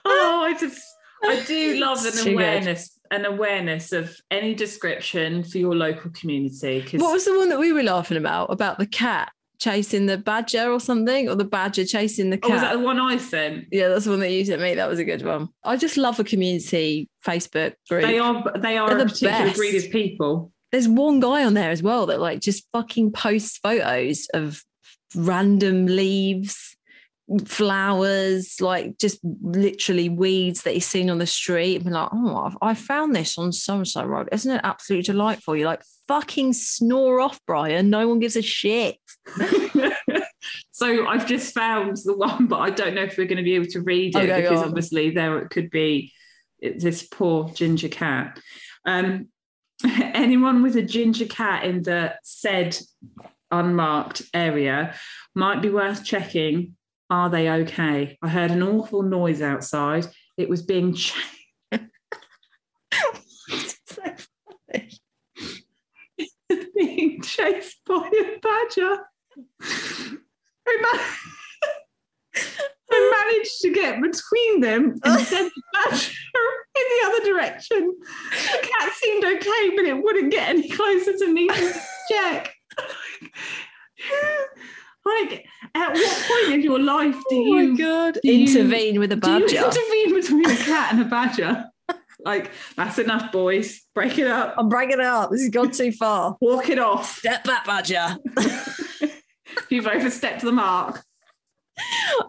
[0.05, 0.81] oh, I just
[1.23, 2.33] I do love an too good.
[2.33, 6.85] awareness, an awareness of any description for your local community.
[6.97, 8.51] What was the one that we were laughing about?
[8.51, 12.61] About the cat chasing the badger or something, or the badger chasing the oh, was
[12.61, 12.71] cat?
[12.73, 13.65] that the one I sent?
[13.71, 14.75] yeah, that's the one that you sent me.
[14.75, 15.49] That was a good one.
[15.63, 18.03] I just love a community Facebook group.
[18.03, 19.57] They are they are They're a the particular best.
[19.57, 20.51] breed of people.
[20.71, 24.63] there's one guy on there as well that like just fucking posts photos of
[25.15, 26.76] random leaves,
[27.45, 31.75] flowers, like just literally weeds that he's seen on the street.
[31.77, 34.29] And be like, oh, I've, I found this on so and so road.
[34.31, 35.55] Isn't it absolutely delightful?
[35.55, 37.89] You're like, fucking snore off, Brian.
[37.89, 38.97] No one gives a shit.
[40.71, 43.55] so I've just found the one, but I don't know if we're going to be
[43.55, 46.13] able to read it Okay, because obviously there it could be
[46.61, 48.39] this poor ginger cat.
[48.85, 49.27] Um,
[49.83, 52.77] anyone with a ginger cat in the said
[53.51, 54.95] unmarked area
[55.35, 56.75] might be worth checking.
[57.09, 58.17] Are they okay?
[58.21, 60.07] I heard an awful noise outside.
[60.37, 61.15] It was being chased.
[61.71, 61.77] ch-
[66.75, 68.97] being chased by a badger.
[72.89, 76.11] I managed to get between them and sent the badger
[76.75, 77.93] in the other direction.
[78.31, 81.73] The cat seemed okay, but it wouldn't get any closer to me to
[82.09, 82.53] check.
[85.07, 88.17] Like, at what point in your life do oh you god!
[88.23, 89.47] do you- Intervene with a badger?
[89.47, 91.65] do you intervene between a cat and a badger?
[92.25, 93.81] Like, that's enough, boys.
[93.93, 94.55] Break it up.
[94.57, 95.29] I'm breaking it up.
[95.31, 96.35] This has gone too far.
[96.41, 97.17] Walk it off.
[97.19, 98.17] Step back, badger.
[99.69, 101.03] You've overstepped the mark.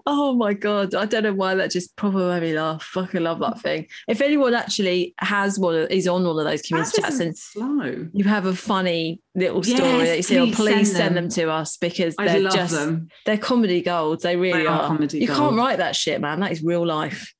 [0.06, 0.94] Oh my god!
[0.94, 2.82] I don't know why that just probably made me laugh.
[2.82, 3.86] Fucking love that thing.
[4.06, 8.08] If anyone actually has one, of, is on one of those community chats, and slow.
[8.12, 11.24] you have a funny little story Yes, that you see, please please send send them.
[11.24, 11.30] them.
[11.30, 13.08] to us because I they're love just them.
[13.24, 14.20] they're comedy gold.
[14.22, 14.86] They really They are are.
[14.88, 16.40] comedy you can't write that shit, man.
[16.40, 17.32] That is real life.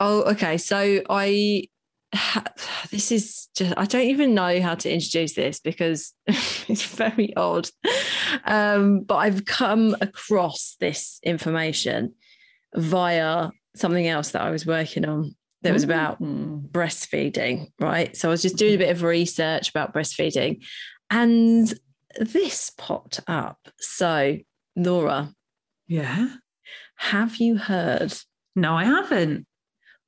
[0.00, 0.58] Oh, okay.
[0.58, 1.68] So I
[2.90, 7.68] this is just I don't even know how to introduce this because it's very odd.
[8.44, 12.14] Um, but I've come across this information
[12.74, 16.70] via something else that I was working on that was about Mm.
[16.70, 18.16] breastfeeding, right?
[18.16, 20.64] So I was just doing a bit of research about breastfeeding
[21.10, 21.72] and
[22.20, 23.58] this popped up.
[23.80, 24.38] So,
[24.76, 25.32] Laura,
[25.88, 26.28] Yeah.
[26.96, 28.14] have you heard
[28.54, 29.46] No, I haven't.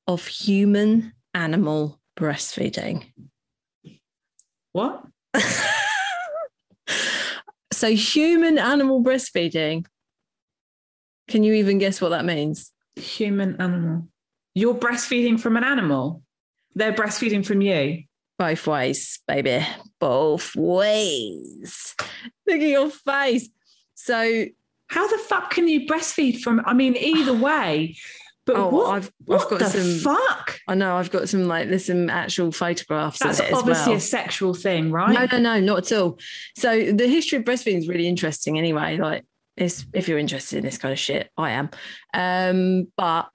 [0.06, 3.04] of human animal breastfeeding?
[4.72, 5.04] What?
[7.72, 9.86] so, human animal breastfeeding,
[11.28, 12.72] can you even guess what that means?
[12.96, 14.08] Human animal.
[14.54, 16.22] You're breastfeeding from an animal.
[16.74, 18.04] They're breastfeeding from you.
[18.38, 19.66] Both ways, baby.
[20.00, 21.94] Both ways.
[22.46, 23.48] Look at your face.
[23.94, 24.46] So,
[24.88, 26.62] How the fuck can you breastfeed from?
[26.64, 27.96] I mean, either way.
[28.48, 30.58] But Oh, what, I've- I've what got the some- fuck?
[30.66, 33.90] I know I've got some like there's some actual photographs That's of it as obviously
[33.90, 33.98] well.
[33.98, 35.12] a sexual thing, right?
[35.30, 36.18] No, no, no, not at all.
[36.56, 38.96] So the history of breastfeeding is really interesting anyway.
[38.96, 39.24] Like
[39.56, 41.68] it's, if you're interested in this kind of shit, I am.
[42.14, 43.28] Um, but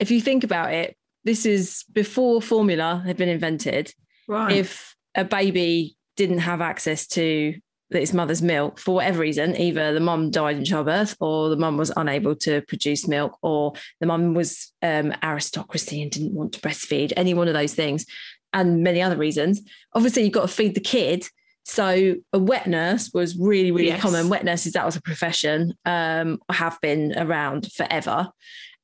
[0.00, 3.92] if you think about it, this is before formula had been invented.
[4.26, 4.52] Right.
[4.56, 7.54] If a baby didn't have access to
[7.90, 11.76] its mother's milk for whatever reason, either the mom died in childbirth or the mom
[11.76, 16.60] was unable to produce milk or the mom was um, aristocracy and didn't want to
[16.60, 18.06] breastfeed, any one of those things,
[18.52, 19.62] and many other reasons.
[19.94, 21.26] Obviously, you've got to feed the kid.
[21.66, 24.02] So a wet nurse was really, really Yes.
[24.02, 24.28] common.
[24.28, 28.28] Wet nurses, that was a profession, um, have been around forever.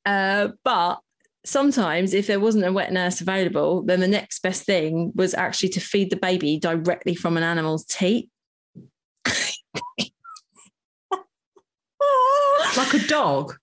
[0.06, 0.98] Uh, but
[1.44, 5.68] sometimes if there wasn't a wet nurse available, then the next best thing was actually
[5.70, 8.30] to feed the baby directly from an animal's teat.
[12.76, 13.56] Like a dog.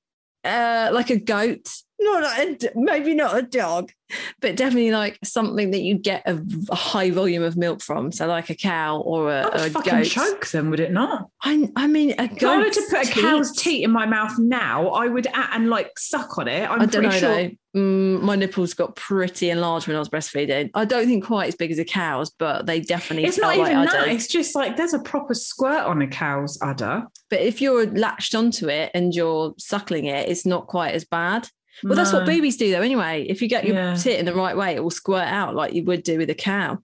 [0.44, 1.68] uh, like a goat,
[2.00, 3.92] not a, maybe not a dog,
[4.40, 8.12] but definitely like something that you get a, a high volume of milk from.
[8.12, 10.06] So like a cow or a, or a fucking goat.
[10.06, 11.30] choke them, would it not?
[11.42, 14.38] I, I mean, a If I were to put a cow's teat in my mouth
[14.38, 16.70] now, I would and like suck on it.
[16.70, 17.52] I'm I don't know pretty sure.
[17.76, 20.72] Mm, my nipples got pretty enlarged when I was breastfeeding.
[20.74, 23.74] I don't think quite as big as a cow's, but they definitely It's not even
[23.74, 24.08] like that.
[24.08, 27.04] It's just like there's a proper squirt on a cow's udder.
[27.30, 31.50] But if you're latched onto it and you're suckling it, it's not quite as bad.
[31.84, 32.26] Well, that's what No.
[32.26, 32.82] babies do though.
[32.82, 33.96] Anyway, if you get your Yeah.
[33.96, 36.36] tit in the right way, it will squirt out like you would do with a
[36.36, 36.80] cow.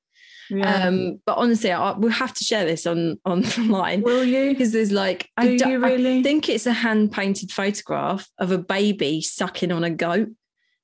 [0.50, 0.88] Yeah.
[0.88, 4.50] Um, but honestly, I, we'll have to share this on online Will you?
[4.52, 6.20] because there's like Do I, do- you really?
[6.20, 10.28] I think it's a hand painted photograph of a baby sucking on a goat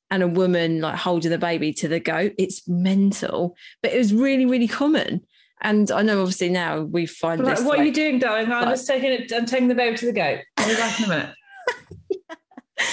[0.09, 2.33] and a woman like holding the baby to the goat.
[2.39, 5.21] It's mental, but it was really really common.
[5.61, 7.65] And I know obviously now we find Like, this.
[7.65, 8.45] what are you doing, darling?
[8.51, 9.31] I'm like- just taking it.
[9.33, 10.39] I'm taking the baby to the goat.
[10.57, 11.29] I'll be back in a minute.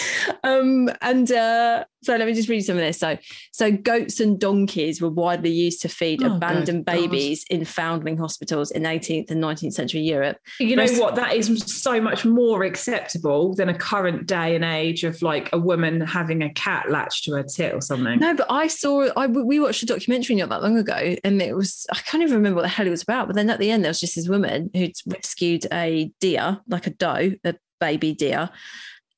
[0.42, 2.98] Um, and uh, so let me just read some of this.
[2.98, 3.16] So,
[3.52, 6.92] so goats and donkeys were widely used to feed Oh, abandoned God.
[6.94, 10.36] babies in foundling hospitals in 18th and 19th century Europe.
[10.60, 11.14] You know Breast- what?
[11.16, 15.58] That is so much more acceptable than a current day and age of like a
[15.58, 18.18] woman having a cat latched to her tit or something.
[18.20, 21.56] No, but I saw I we watched a documentary not that long ago, and it
[21.56, 23.26] was I can't even remember what the hell it was about.
[23.26, 26.86] But then at the end, there was just this woman who'd rescued a deer, like
[26.86, 28.50] a doe, a baby deer.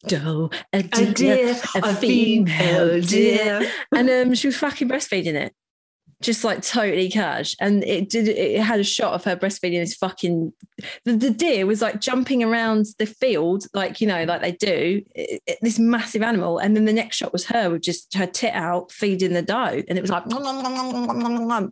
[0.06, 5.52] Doe, a deer, a, female deer, and um, she was fucking breastfeeding it,
[6.22, 7.56] just like totally cash.
[7.60, 8.28] And it did.
[8.28, 10.52] It had a shot of her breastfeeding this fucking.
[11.04, 15.02] The, the deer was like jumping around the field, like you know, like they do.
[15.16, 18.26] it- it- this massive animal, and then the next shot was her with just her
[18.26, 20.22] tit out feeding the doe, and it was like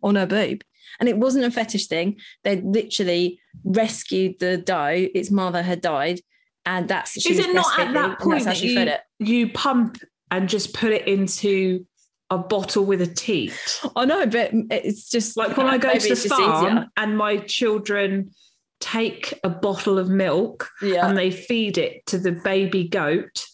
[0.03, 0.63] on her boob.
[0.99, 2.17] And it wasn't a fetish thing.
[2.43, 5.09] They literally rescued the doe.
[5.15, 6.21] Its mother had died,
[6.67, 9.01] and that's she Is it not at that point that you, it.
[9.19, 9.99] you pump
[10.31, 11.87] and just put it into
[12.29, 13.55] a bottle with a teat?
[13.95, 18.33] I know, but it's just Like when I go to the farm and my children
[18.81, 20.69] take a bottle of milk.
[20.83, 21.09] Yeah.
[21.09, 23.47] and they feed it to the baby goat.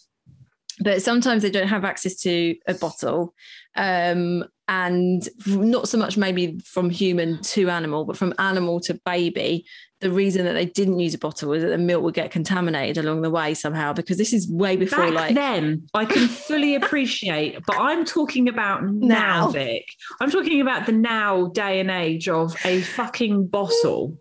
[0.81, 3.33] but sometimes they don't have access to a bottle
[3.75, 9.65] um, and not so much maybe from human to animal but from animal to baby
[10.03, 13.03] the reason that they didn't use a bottle was that the milk would get contaminated
[13.03, 16.75] along the way somehow because this is way before Back like then, I can fully
[16.75, 19.49] appreciate, but I'm talking about now, Now.
[19.51, 19.85] Vic.
[20.19, 24.17] I'm talking about the now day and age of a fucking bottle.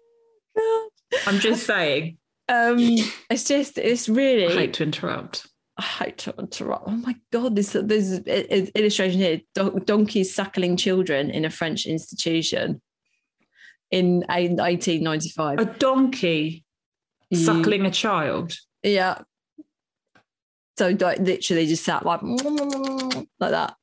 [1.26, 2.16] I'm just saying.
[2.48, 2.78] um
[3.28, 5.48] it's just it's really I hate to interrupt.
[5.82, 6.84] I hate to interrupt.
[6.86, 8.24] Oh my god, this there's an
[8.76, 12.80] illustration here: Don- donkeys suckling children in a French institution
[13.90, 15.58] in 1895.
[15.58, 16.64] A donkey
[17.34, 17.36] mm.
[17.36, 18.54] suckling a child.
[18.84, 19.22] Yeah.
[20.78, 23.74] So like, literally just sat like like that.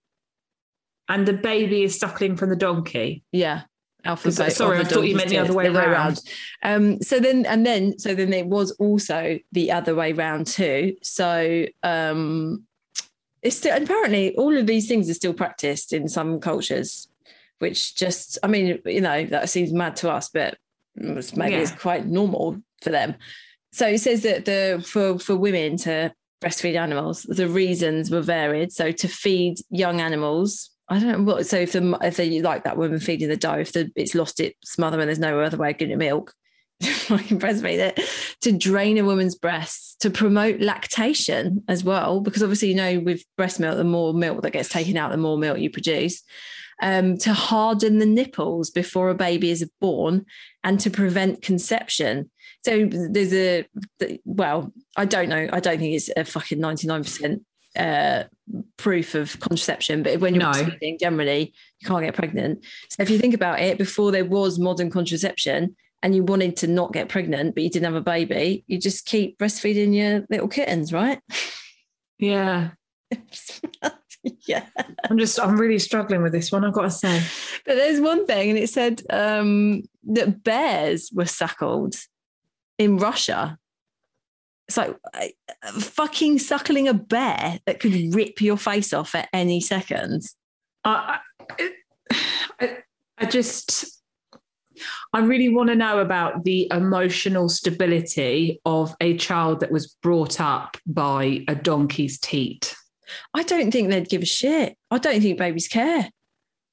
[1.10, 3.24] And the baby is suckling from the donkey.
[3.34, 3.64] Yeah.
[4.06, 4.54] Alphabet.
[4.54, 6.22] Sorry, I thought you meant the other way around.
[6.64, 10.96] Um, so then and then so then it was also the other way round too.
[11.04, 12.64] So um
[13.42, 17.08] it's still apparently all of these things are still practiced in some cultures,
[17.60, 20.58] which just I mean, you know, that seems mad to us, but
[20.96, 21.60] maybe Yeah.
[21.60, 23.16] it's quite normal for them.
[23.72, 28.72] So it says that the for for women to breastfeed animals, the reasons were varied.
[28.72, 31.46] So to feed young animals, I don't know what.
[31.46, 34.40] So if the if they like that woman feeding the doe, if the, it's lost
[34.40, 36.34] its mother and there's no other way of getting it milk,
[36.82, 38.00] breastfeed it.
[38.42, 43.24] To drain a woman's breasts, to promote lactation as well, because obviously you know with
[43.38, 46.24] breast milk, the more milk that gets taken out, the more milk you produce.
[46.82, 50.26] Um, to harden the nipples before a baby is born,
[50.64, 52.32] and to prevent conception.
[52.66, 53.68] So there's a
[54.26, 55.50] well, I don't know.
[55.52, 57.44] I don't think it's a fucking ninety nine percent
[57.78, 58.24] uh,
[58.78, 60.52] proof of contraception, but when you're No.
[60.52, 62.64] breastfeeding, generally you can't get pregnant.
[62.90, 66.68] So if you think about it, before there was modern contraception and you wanted to
[66.68, 70.48] not get pregnant, but you didn't have a baby, you just keep breastfeeding your little
[70.48, 71.20] kittens, right?
[72.18, 72.72] Yeah.
[74.48, 74.66] yeah.
[75.10, 77.22] I'm just, I'm really struggling with this one, I've got to say.
[77.66, 81.96] But there's one thing, and it said um, that bears were suckled
[82.78, 83.58] in Russia.
[84.70, 89.62] It's like uh, fucking suckling a bear that could rip your face off at any
[89.62, 90.22] second.
[90.86, 91.18] I,
[92.60, 92.78] I,
[93.18, 94.00] I just,
[95.12, 100.40] I really want to know about the emotional stability of a child that was brought
[100.40, 102.76] up by a donkey's teat.
[103.34, 104.78] I don't think they'd give a shit.
[104.92, 106.12] I don't think babies care.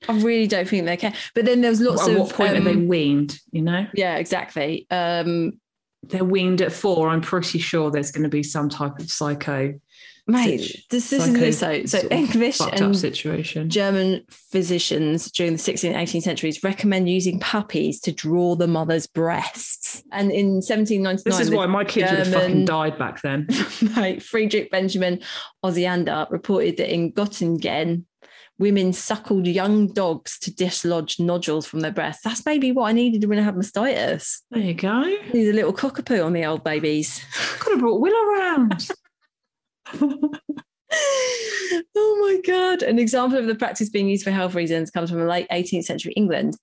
[0.06, 1.14] I really don't think they care.
[1.34, 3.38] But then there's lots At of what point are they um, weaned?
[3.52, 4.86] You know, Yeah, exactly.
[4.90, 5.58] Um,
[6.08, 7.08] they're weaned at four.
[7.08, 9.78] I'm pretty sure there's going to be some type of psycho,
[10.26, 13.70] mate, Situ- this, this psycho is so so English and situation.
[13.70, 19.06] German physicians during the 16th and 18th centuries recommend using puppies to draw the mother's
[19.06, 20.02] breasts.
[20.12, 23.48] And in 1799, This is why my kids would have fucking died back then.
[23.96, 25.20] mate, Friedrich Benjamin
[25.64, 28.04] Osiander reported that in Göttingen,
[28.58, 32.22] women suckled young dogs to dislodge nodules from their breasts.
[32.22, 34.40] That's maybe what I needed when I had mastitis.
[34.50, 35.02] There you go.
[35.32, 37.22] Need a little cockapoo on the old babies.
[37.58, 38.88] Could have brought Will around.
[41.96, 42.82] oh my god!
[42.82, 45.84] An example of the practice being used for health reasons comes from the late 18th
[45.84, 46.56] century England,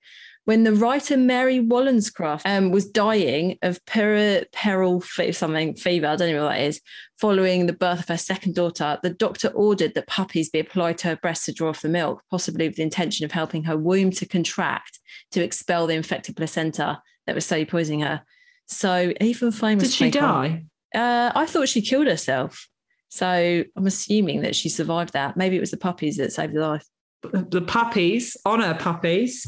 [0.46, 6.08] when the writer Mary Wollstonecraft um, was dying of peri- peril fe- something fever.
[6.08, 6.82] I don't know what that is.
[7.20, 11.10] Following the birth of her second daughter, the doctor ordered that puppies be applied to
[11.10, 14.12] her breast to draw off the milk, possibly with the intention of helping her womb
[14.12, 15.00] to contract
[15.32, 18.22] to expel the infected placenta that was slowly poisoning her.
[18.66, 19.84] So even famous.
[19.86, 20.66] Did she die?
[20.94, 22.68] Uh, I thought she killed herself.
[23.08, 25.38] So I'm assuming that she survived that.
[25.38, 26.86] Maybe it was the puppies that saved her life.
[27.32, 29.48] The puppies, honor puppies,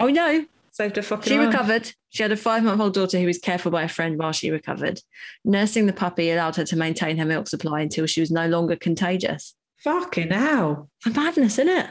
[0.00, 1.48] Oh no, saved her fucking she life.
[1.48, 1.92] recovered.
[2.10, 4.32] She had a five month old daughter who was cared for by a friend while
[4.32, 5.00] she recovered.
[5.44, 8.76] Nursing the puppy allowed her to maintain her milk supply until she was no longer
[8.76, 9.54] contagious.
[9.78, 10.88] Fucking hell.
[11.06, 11.90] A madness, isn't it?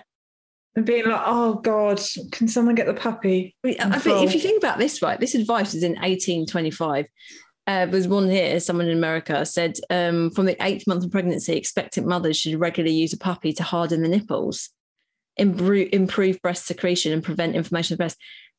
[0.76, 2.00] And being like, oh God,
[2.32, 3.56] can someone get the puppy?
[3.66, 7.08] I think if you think about this, right, this advice was in 1825.
[7.66, 11.58] Uh, there's one here, someone in America said um, from the eighth month of pregnancy,
[11.58, 14.70] expectant mothers should regularly use a puppy to harden the nipples,
[15.38, 18.18] improve, improve breast secretion, and prevent inflammation of the breast.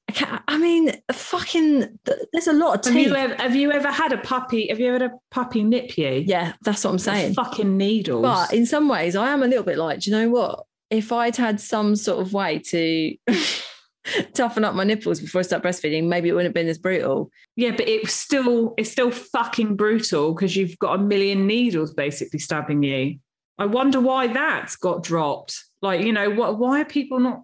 [0.09, 1.99] I, can't, I mean, fucking,
[2.33, 4.68] there's a lot of Have you, ever, have you ever had a puppy?
[4.68, 6.24] Have you ever had a puppy nip you?
[6.26, 7.35] Yeah, that's what I'm saying.
[7.35, 8.22] Fucking needles.
[8.22, 10.64] But in some ways, I am a little bit like, do you know what?
[10.89, 13.16] If I'd had some sort of way to
[14.33, 17.31] toughen up my nipples before I start breastfeeding, maybe it wouldn't have been as brutal.
[17.57, 22.39] yeah, but it's still it's still fucking brutal because you've got a million needles basically
[22.39, 23.18] stabbing you.
[23.59, 25.64] I wonder why that's got dropped.
[25.83, 27.41] Like, you know, what why are people not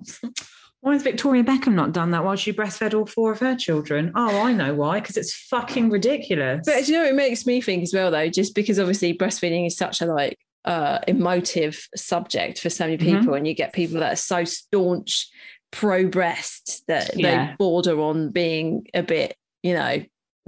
[0.80, 4.12] why has Victoria Beckham not done that while she breastfed all four of her children?
[4.14, 6.66] Oh, I know why, because it's fucking ridiculous.
[6.66, 9.76] But you know, it makes me think as well, though, just because obviously breastfeeding is
[9.76, 13.18] such a like uh, emotive subject for so many Mhm.
[13.20, 15.28] people, and you get people that are so staunch
[15.70, 17.48] pro breast that Yeah.
[17.48, 20.02] they border on being a bit, you know,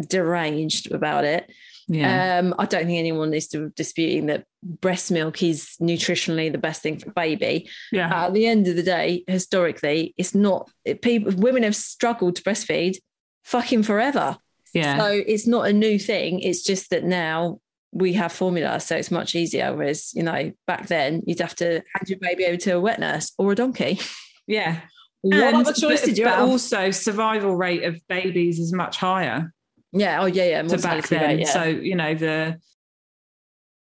[0.08, 1.50] deranged about it.
[1.88, 2.38] Yeah.
[2.38, 6.98] Um, I don't think anyone is disputing that breast milk is nutritionally the best thing
[6.98, 7.68] for a baby.
[7.92, 8.26] yeah.
[8.26, 10.70] At the end of the day, historically, it's not.
[10.84, 12.96] It, people, women have struggled to breastfeed
[13.44, 14.36] fucking forever.
[14.74, 14.98] yeah.
[14.98, 16.40] So it's not a new thing.
[16.40, 17.60] It's just that now
[17.92, 19.74] we have formula, so it's much easier.
[19.74, 22.98] Whereas, you know, back then you'd have to hand your baby over to a wet
[22.98, 24.00] nurse or a donkey.
[24.46, 24.80] yeah.
[25.22, 26.48] What And- other choice but, did you but have?
[26.48, 29.52] also survival rate of babies is much higher.
[29.98, 30.22] Yeah.
[30.22, 30.62] Oh, yeah, yeah.
[30.62, 31.40] to back then.
[31.40, 31.46] yeah.
[31.46, 32.60] So you know the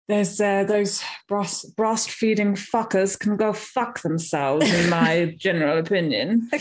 [0.07, 6.49] there's uh, those breast breastfeeding fuckers can go fuck themselves, in my general opinion.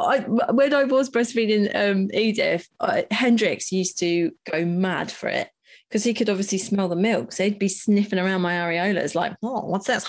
[0.00, 5.50] I, when I was breastfeeding um, Edith, uh, Hendrix used to go mad for it
[5.88, 7.32] because he could obviously smell the milk.
[7.32, 10.04] So he'd be sniffing around my areolas like, oh, what's this?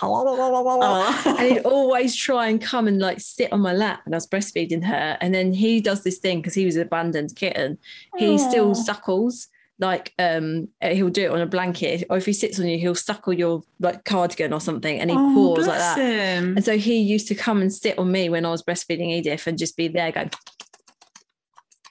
[1.26, 4.28] and he'd always try and come and like sit on my lap when I was
[4.28, 5.18] breastfeeding her.
[5.22, 7.78] And then he does this thing because he was an abandoned kitten.
[8.18, 9.48] He still suckles.
[9.82, 12.94] Like um, he'll do it on a blanket, or if he sits on you, he'll
[12.96, 15.98] suckle your like cardigan or something, and he Oh, paws like that.
[15.98, 16.58] him.
[16.58, 19.48] And so he used to come and sit on me when I was breastfeeding Edith
[19.48, 20.32] and just be there going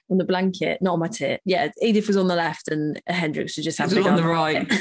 [0.09, 1.41] on the blanket, not on my tit.
[1.45, 4.71] Yeah, Edith was on the left and Hendrix was just having on the right,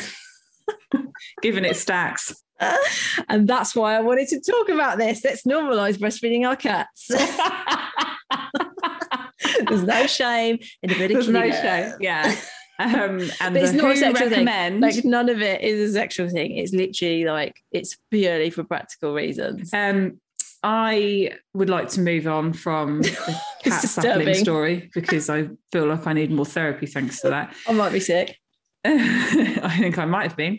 [1.42, 2.34] giving it stacks.
[3.28, 5.22] and that's why I wanted to talk about this.
[5.24, 7.08] Let's normalize breastfeeding our cats.
[9.68, 11.92] There's no shame in a bit of There's no shame.
[12.00, 12.34] Yeah.
[12.80, 14.80] Um, and But it's not a sexual thing.
[14.80, 16.56] Like none of it is a sexual thing.
[16.56, 19.72] It's literally like it's purely for practical reasons.
[19.72, 20.20] Um,
[20.62, 24.34] I would like to move on from the cat disturbing.
[24.34, 27.54] story because I feel like I need more therapy thanks to that.
[27.66, 28.38] I might be sick.
[28.84, 30.58] I think I might have been.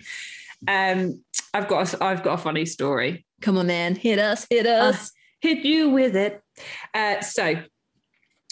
[0.68, 1.24] Um,
[1.54, 3.26] I've got a, I've got a funny story.
[3.42, 5.12] Come on, man, hit us, hit us.
[5.42, 6.42] Hit you with it.
[6.94, 7.64] Uh, so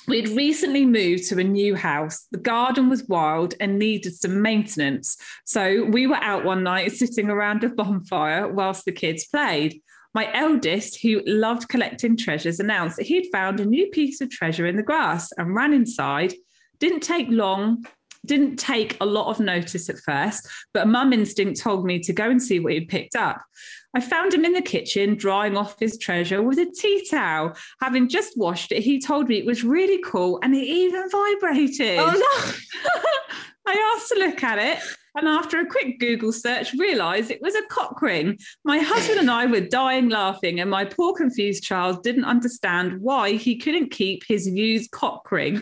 [0.08, 2.28] we'd recently moved to a new house.
[2.32, 5.18] The garden was wild and needed some maintenance.
[5.46, 9.82] So we were out one night sitting around a bonfire whilst the kids played.
[10.18, 14.66] My eldest, who loved collecting treasures, announced that he'd found a new piece of treasure
[14.66, 16.34] in the grass and ran inside.
[16.80, 17.86] Didn't take long,
[18.26, 22.32] didn't take a lot of notice at first, but mum instinct told me to go
[22.32, 23.44] and see what he'd picked up.
[23.94, 27.56] I found him in the kitchen drying off his treasure with a tea towel.
[27.80, 32.00] Having just washed it, he told me it was really cool and it even vibrated.
[32.00, 32.52] Oh no.
[33.68, 34.80] I asked to look at it,
[35.18, 38.38] and after a quick Google search, realised it was a cock ring.
[38.64, 43.32] My husband and I were dying laughing, and my poor confused child didn't understand why
[43.32, 45.62] he couldn't keep his used cock ring.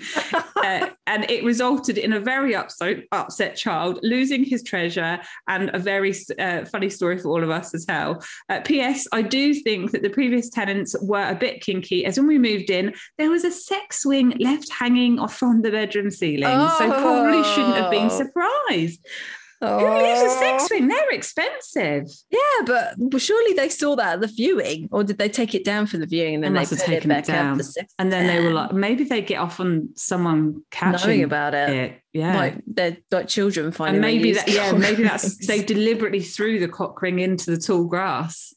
[0.55, 5.79] Uh, and it resulted in a very upset, upset child losing his treasure, and a
[5.79, 8.23] very uh, funny story for all of us as hell.
[8.49, 9.07] Uh, P.S.
[9.11, 12.69] I do think that the previous tenants were a bit kinky, as when we moved
[12.69, 16.69] in, there was a sex swing left hanging off from the bedroom ceiling.
[16.77, 18.09] So probably shouldn't have been
[19.61, 19.79] Oh.
[19.79, 20.87] Who leaves a sex swing?
[20.89, 22.07] They're expensive.
[22.29, 25.87] Yeah, but surely they saw that at the viewing, or did they take it down
[25.87, 27.61] for the viewing and then They they, must have put taken it back up down.
[27.97, 31.69] And then they were like, maybe they get off on someone catching knowing about it,
[31.69, 32.01] it.
[32.13, 32.35] Yeah.
[32.35, 33.95] like they're like children finding.
[33.95, 37.85] and maybe that, yeah, maybe that's they deliberately threw the cock ring into the tall
[37.85, 38.53] grass.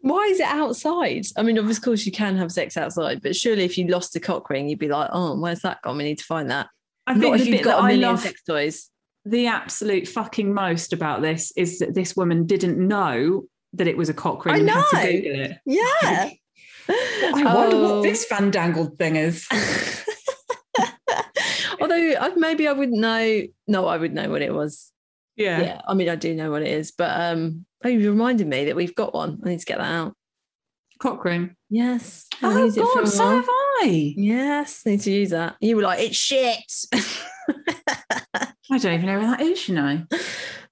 [0.00, 1.24] Why is it outside?
[1.36, 4.20] I mean, of course you can have sex outside, but surely if you lost a
[4.20, 5.96] cock ring, you'd be like, oh, where's that gone?
[5.98, 6.66] We need to find that.
[7.06, 8.88] I Not think if the you've got a million laugh- sex toys.
[9.24, 13.44] The absolute fucking most about this is that this woman didn't know
[13.74, 15.00] that it was a cock ring I and had know.
[15.00, 15.58] to Google it.
[15.64, 16.30] Yeah.
[16.88, 17.96] I wonder Oh.
[17.96, 19.46] what this fandangled thing is.
[21.80, 23.42] Although I, maybe I wouldn't know.
[23.68, 24.90] No, I would know what it was.
[25.36, 25.60] Yeah.
[25.60, 25.80] Yeah.
[25.86, 28.76] I mean, I do know what it is, but um, oh, you reminded me that
[28.76, 29.40] we've got one.
[29.44, 30.14] I need to get that out.
[31.00, 31.56] Cock ring.
[31.70, 32.26] Yes.
[32.42, 33.36] I'll Oh use it for a God, so while.
[33.36, 34.14] have I.
[34.16, 35.56] Yes, need to use that.
[35.60, 36.58] You were like, it's shit.
[38.70, 40.02] I don't even know where that is, you know.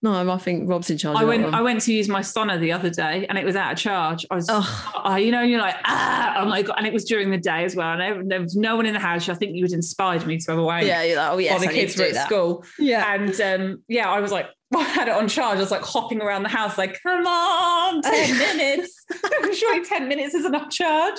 [0.01, 1.17] no, I think Rob's in charge.
[1.19, 3.73] I went I went to use my Sona the other day and it was out
[3.73, 4.25] of charge.
[4.31, 6.77] I was oh, you know, you're like, ah, oh my god.
[6.79, 7.93] And it was during the day as well.
[7.93, 9.29] And there- there was no one in the house.
[9.29, 11.51] I think you had inspired me to have a wank yeah, you're like, oh yes,
[11.53, 12.27] while the I kids were at that.
[12.27, 12.65] school.
[12.79, 13.13] Yeah.
[13.13, 15.57] And um, yeah, I was like, I had it on charge.
[15.59, 19.05] I was like hopping around the house, like, come on, 10 minutes.
[19.59, 21.19] Surely 10 minutes is enough charge.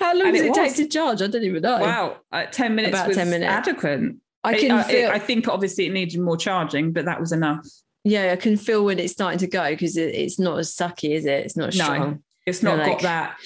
[0.00, 1.22] How long And does it it, take to charge?
[1.22, 1.78] I don't even know.
[1.78, 2.16] Wow.
[2.32, 3.48] Uh, 10 minutes About was 10 minutes.
[3.48, 4.00] adequate.
[4.44, 5.10] I can uh, it- feel.
[5.10, 7.66] I think obviously it needed more charging, but that was enough.
[8.04, 11.14] yeah, I can feel when it's starting to go because it, it's not as sucky,
[11.14, 11.44] is it?
[11.46, 12.18] It's not as No.
[12.46, 13.36] It's not You're got like- that.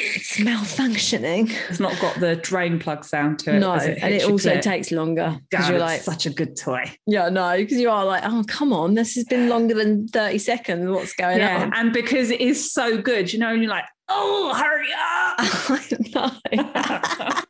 [0.00, 1.50] It's malfunctioning.
[1.68, 3.58] It's not got the drain plug sound to it.
[3.58, 4.62] No, as and it also clit.
[4.62, 6.84] takes longer because you're like, such a good toy.
[7.06, 10.38] yeah, no, because you are like, oh, come on, this has been longer than 30
[10.38, 10.88] seconds.
[10.88, 11.74] What's going Yeah, on?
[11.74, 15.36] and because it is so good, you know, you're like, oh, hurry up.
[16.50, 17.42] I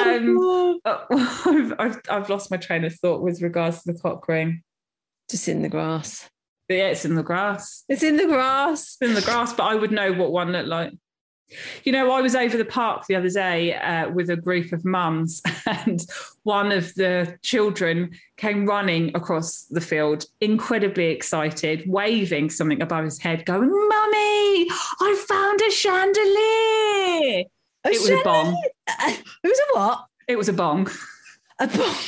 [0.00, 0.36] know.
[0.38, 0.98] um, uh,
[1.46, 4.62] I've, I've, I've lost my train of thought with regards to the cock ring.
[5.30, 6.28] Just in the grass.
[6.68, 7.84] But yeah, it's in the grass.
[7.88, 8.96] It's in the grass.
[9.00, 10.92] It's in the grass, but I would know what one looked like.
[11.84, 14.84] You know, I was over the park the other day uh, with a group of
[14.84, 16.00] mums, and
[16.42, 23.20] one of the children came running across the field, incredibly excited, waving something above his
[23.20, 24.68] head, going, Mummy,
[25.00, 27.44] I found a chandelier.
[27.84, 28.62] A it was a bong.
[29.44, 30.06] It was a what?
[30.26, 30.88] It was a bong.
[31.60, 31.94] A bong.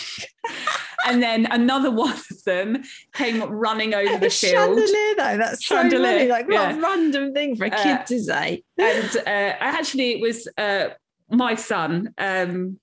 [1.06, 2.82] And then another one of them
[3.14, 4.52] came running over the a field.
[4.78, 5.36] chandelier, though.
[5.38, 6.28] That's so Chandelier, funny.
[6.28, 6.78] Like, what yeah.
[6.78, 8.62] random thing for a Uh, kid to say.
[8.78, 10.88] and uh, actually it was uh,
[11.30, 12.78] my son um,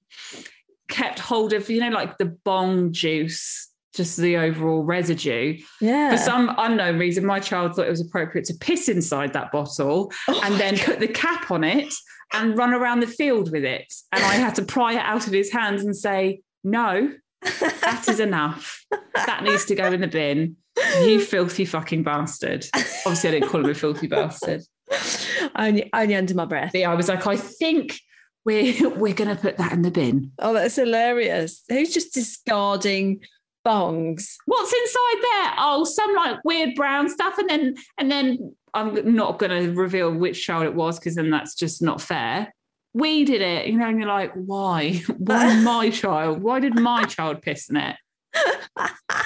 [0.87, 6.09] kept hold of you know like the bong juice just the overall residue Yeah.
[6.11, 10.11] for some unknown reason my child thought it was appropriate to piss inside that bottle
[10.27, 11.93] Oh and then put the cap on it
[12.33, 15.33] and run around the field with it and i had to pry it out of
[15.33, 17.11] his hands and say no
[17.59, 20.55] that is enough that needs to go in the bin
[21.01, 22.65] you filthy fucking bastard
[23.05, 24.61] obviously i didn't call him a filthy bastard
[25.55, 26.75] only, only under my breath.
[26.75, 27.99] I was like, I think
[28.45, 30.31] we're we're gonna put that in the bin.
[30.39, 31.63] Oh, that's hilarious.
[31.69, 33.21] Who's just discarding
[33.65, 34.35] bongs?
[34.45, 35.53] What's inside there?
[35.57, 40.45] Oh, some like weird brown stuff, and then and then I'm not gonna reveal which
[40.45, 42.53] child it was because then that's just not fair.
[42.97, 45.01] We did it, you know, and you're like, why?
[45.17, 46.41] Why my child?
[46.41, 47.95] Why did my child piss in it?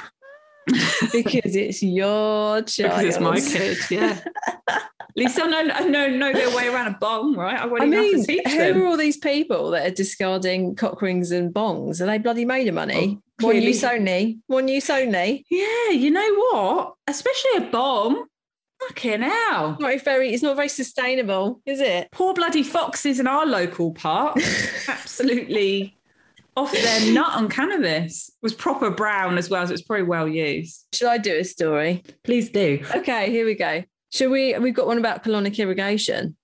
[1.11, 2.99] Because it's your child.
[2.99, 4.19] Because it's my kid, yeah.
[4.69, 7.59] At least I know I know know their way around a bong, right?
[7.59, 8.81] I I mean, have to teach who them.
[8.81, 11.99] are all these people that are discarding cock rings and bongs?
[11.99, 13.17] Are they bloody made of money?
[13.41, 13.67] Oh, One clearly.
[13.67, 14.39] use only.
[14.47, 15.45] One use only.
[15.49, 16.93] Yeah, you know what?
[17.07, 18.25] Especially a bong.
[18.87, 19.77] Fucking hell.
[19.79, 20.33] Not very.
[20.33, 22.09] It's not very sustainable, is it?
[22.11, 24.37] poor bloody foxes in our local park
[24.87, 25.95] absolutely
[26.57, 30.27] off their nut on cannabis It was proper brown as well so it's probably well
[30.27, 32.03] used Should I do a story?
[32.23, 33.83] please do Okay, here we go.
[34.11, 34.57] Should we?
[34.59, 36.35] We've got one about colonic irrigation.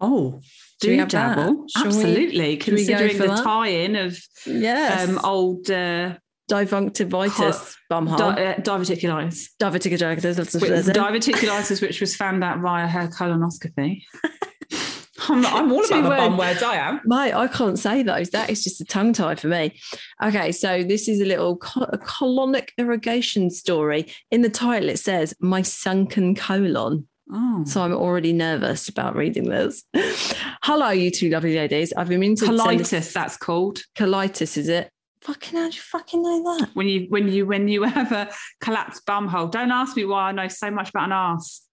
[0.00, 0.40] oh
[0.80, 1.36] do we have that?
[1.36, 3.42] dabble absolutely we considering the that?
[3.42, 5.08] tie-in of Yes.
[5.08, 6.16] um, old uh,
[6.48, 8.16] Diverticulitis, bumhole.
[8.16, 10.60] di- uh, diverticulitis Diverticulitis.
[10.60, 14.02] Which- diverticulitis which was found out via her colonoscopy
[15.30, 16.62] I'm, I'm all about the bum words.
[16.62, 18.30] I am Mate, I can't say those.
[18.30, 19.78] That is just a tongue tie for me.
[20.22, 24.06] Okay, so this is a little co- a colonic irrigation story.
[24.30, 29.50] In the title, it says "My sunken colon." oh So I'm already nervous about reading
[29.50, 29.84] this.
[30.62, 31.92] Hello, you two lovely ladies.
[31.94, 34.90] I've been meaning to colitis this- that's called Colitis, is it?
[35.28, 36.70] Fucking how do you fucking know that?
[36.72, 38.30] when you when you when you have a
[38.62, 39.46] collapsed bum hole.
[39.46, 41.66] Don't ask me why I know so much about an ass.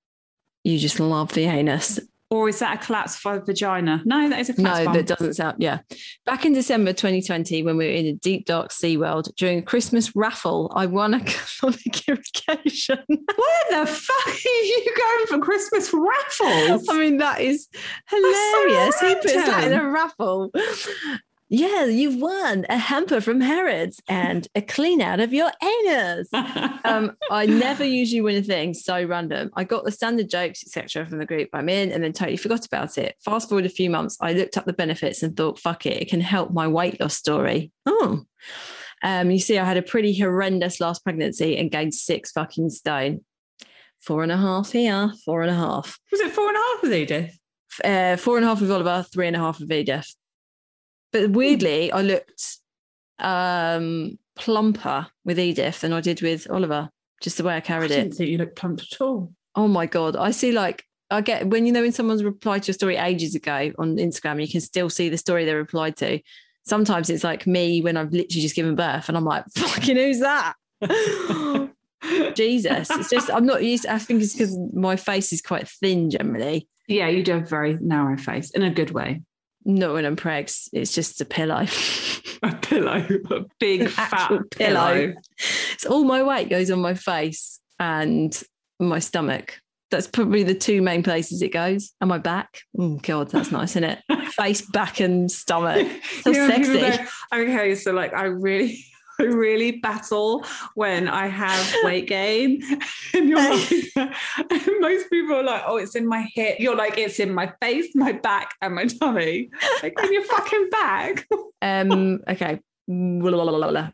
[0.65, 1.99] You just love the anus.
[2.31, 4.01] Or is that a collapsed vagina?
[4.03, 4.93] No, that is a No, collapsed bum.
[4.93, 5.55] that doesn't sound.
[5.59, 5.79] Yeah.
[6.25, 9.61] Back in December 2020, when we were in a deep, dark sea world during a
[9.61, 12.97] Christmas raffle, I won a colonic irrigation.
[13.07, 16.89] Where the fuck are you going for Christmas raffles?
[16.89, 17.69] I mean, that is
[18.09, 18.99] hilarious.
[18.99, 20.51] Who puts that in a raffle?
[21.47, 26.27] Yeah, you've won a hamper from Harrods and a clean out of your anus.
[26.33, 29.51] Um, I never usually win a thing so random.
[29.55, 32.65] I got the standard jokes, etc., from the group I'm in, and then totally forgot
[32.65, 33.15] about it.
[33.23, 36.09] Fast forward a few months, I looked up the benefits and thought, "Fuck it, it
[36.09, 38.23] can help my weight loss story." Oh,
[39.03, 43.23] Um, you see, I had a pretty horrendous last pregnancy and gained six fucking stone.
[44.01, 45.99] Four and a half here, four and a half.
[46.11, 47.39] Was it four and a half with Edith?
[47.83, 50.15] Uh, four and a half with Oliver, three and a half with Edith.
[51.15, 52.57] But weirdly, I looked
[53.19, 56.89] um, plumper with Edith than I did with Oliver,
[57.21, 58.15] just the way I carried I didn't it.
[58.17, 59.31] think you looked plump at all.
[59.55, 60.17] Oh my God.
[60.17, 63.33] I see like, I get when you know when someone's replied to a story ages
[63.33, 66.19] ago on Instagram, you can still see the story they replied to.
[66.65, 70.19] Sometimes it's like me when I've literally just given birth and I'm like, fucking who's
[70.19, 70.55] that?
[72.35, 72.91] Jesus.
[72.91, 76.67] It's just, I'm not used, I think it's because my face is quite thin generally.
[76.89, 79.21] Yeah, you do have a very narrow face in a good way.
[79.65, 80.69] Not when I'm pregs.
[80.73, 81.65] It's just a pillow.
[82.43, 84.43] A pillow, a big An fat pillow.
[84.51, 85.13] pillow.
[85.77, 88.39] so all my weight goes on my face and
[88.79, 89.59] my stomach.
[89.89, 91.93] That's probably the two main places it goes.
[92.01, 92.59] And my back.
[92.77, 93.99] Oh God, that's nice, isn't it?
[94.33, 95.87] face, back, and stomach.
[96.21, 96.79] So people sexy.
[96.81, 97.07] go,
[97.41, 98.77] okay, so like I really,
[99.19, 102.61] I really battle when I have weight gain.
[103.13, 106.57] And you're like, and most people are like, oh, it's in my hip.
[106.59, 109.49] You're like, it's in my face, my back, and my tummy.
[109.81, 111.27] Like in your fucking back.
[111.61, 112.59] Um, okay.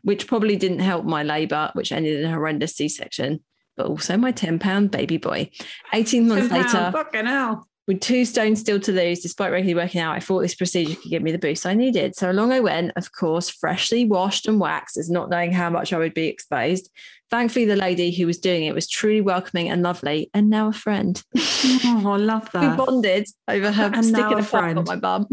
[0.02, 3.40] Which probably didn't help my labour, which ended in a horrendous C-section,
[3.76, 5.50] but also my 10 pound baby boy.
[5.92, 7.68] 18 months later, fucking hell.
[7.88, 11.10] With two stones still to lose, despite regularly working out, I thought this procedure could
[11.10, 12.14] give me the boost I needed.
[12.14, 15.92] So along I went, of course, freshly washed and waxed, as not knowing how much
[15.92, 16.90] I would be exposed.
[17.32, 20.72] Thankfully, the lady who was doing it was truly welcoming and lovely, and now a
[20.72, 21.22] friend.
[21.34, 22.78] Oh, I love that.
[22.78, 25.26] We bonded over her And sticking a a friend on my bum.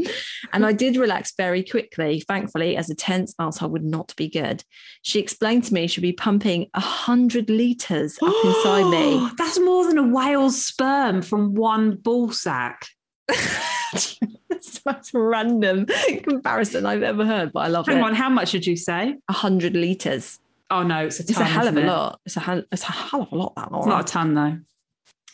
[0.54, 4.64] And I did relax very quickly, thankfully, as a tense arsehole would not be good.
[5.02, 9.30] She explained to me she'd be pumping a hundred litres up inside me.
[9.38, 12.88] That's more than a whale's sperm from one ball sack.
[13.28, 15.86] That's the most random
[16.24, 18.04] comparison I've ever heard, but I love Hang it.
[18.04, 19.18] on, how much did you say?
[19.28, 20.40] A hundred litres.
[20.72, 21.32] Oh no, it's a ton.
[21.32, 21.86] It's a hell of a it?
[21.86, 22.20] lot.
[22.26, 23.56] It's a hell, it's a hell of a lot.
[23.56, 23.80] That one.
[23.80, 24.58] It's not a ton though.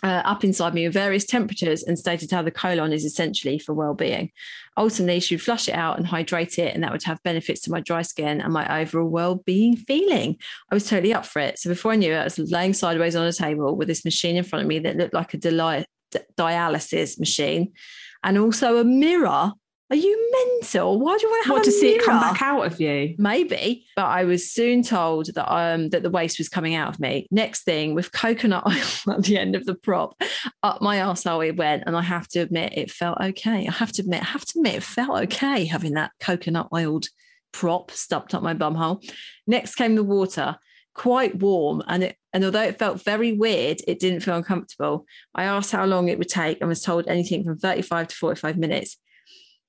[0.06, 3.74] uh, up inside me with various temperatures and stated how the colon is essentially for
[3.74, 4.30] well-being.
[4.78, 7.72] Ultimately, she would flush it out and hydrate it, and that would have benefits to
[7.72, 10.38] my dry skin and my overall well-being feeling.
[10.70, 11.58] I was totally up for it.
[11.58, 14.36] So before I knew it, I was laying sideways on a table with this machine
[14.36, 15.86] in front of me that looked like a deli-
[16.38, 17.74] dialysis machine,
[18.24, 19.54] and also a mirror.
[19.92, 21.00] Are you mental?
[21.00, 23.14] Why do you want to have What to see it come back out of you?
[23.20, 27.00] Maybe, but I was soon told that um that the waste was coming out of
[27.00, 27.28] me.
[27.30, 30.20] Next thing, with coconut oil at the end of the prop,
[30.64, 33.68] up my arsehole it went, and I have to admit it felt okay.
[33.68, 37.08] I have to admit, I have to admit it felt okay having that coconut oiled
[37.54, 39.02] prop stuffed up my bum hole.
[39.46, 40.58] Next came the water,
[40.96, 45.06] quite warm, and it and although it felt very weird, it didn't feel uncomfortable.
[45.36, 48.58] I asked how long it would take and was told anything from 35 to 45
[48.58, 48.98] minutes.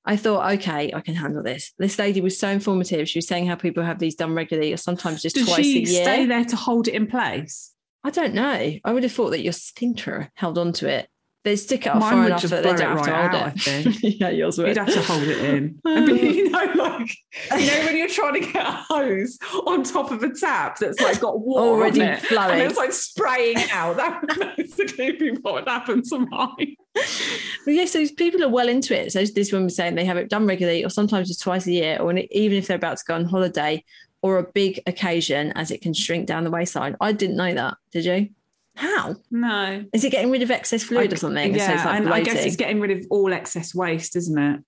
[0.09, 1.73] I thought, okay, I can handle this.
[1.79, 3.09] This lady was so informative.
[3.09, 5.69] She was saying how people have these done regularly or sometimes just Does twice a
[5.69, 6.05] year.
[6.05, 7.75] stay there to hold it in place?
[8.05, 8.73] I don't know.
[8.85, 11.09] I would have thought that your sphincter held onto it.
[11.47, 13.49] They stick it up Mine far enough that they don't have to hold out, I
[13.51, 13.61] it.
[14.01, 14.21] think.
[14.21, 14.67] yeah, yours would.
[14.67, 15.81] You'd have to hold it in.
[15.87, 17.09] And be- you know, like
[17.57, 21.01] you know when you're trying to get a hose on top of a tap that's
[21.01, 22.51] like got water Already on it, flowing.
[22.51, 23.97] and it's like spraying out.
[23.97, 26.75] That would basically be what would happen to mine.
[27.65, 29.13] But yeah, so people are well into it.
[29.13, 31.73] So this woman was saying they have it done regularly or sometimes just twice a
[31.73, 33.85] year, or when it- even if they're about to go on holiday
[34.21, 36.97] or a big occasion, as it can shrink down the waistline.
[37.01, 37.77] I didn't know that.
[37.93, 38.31] Did you?
[38.77, 39.17] How?
[39.31, 41.53] No, Is it getting rid of excess fluid I- or something?
[41.55, 44.61] So Yeah, like and I guess it's getting rid of all excess waste, isn't it?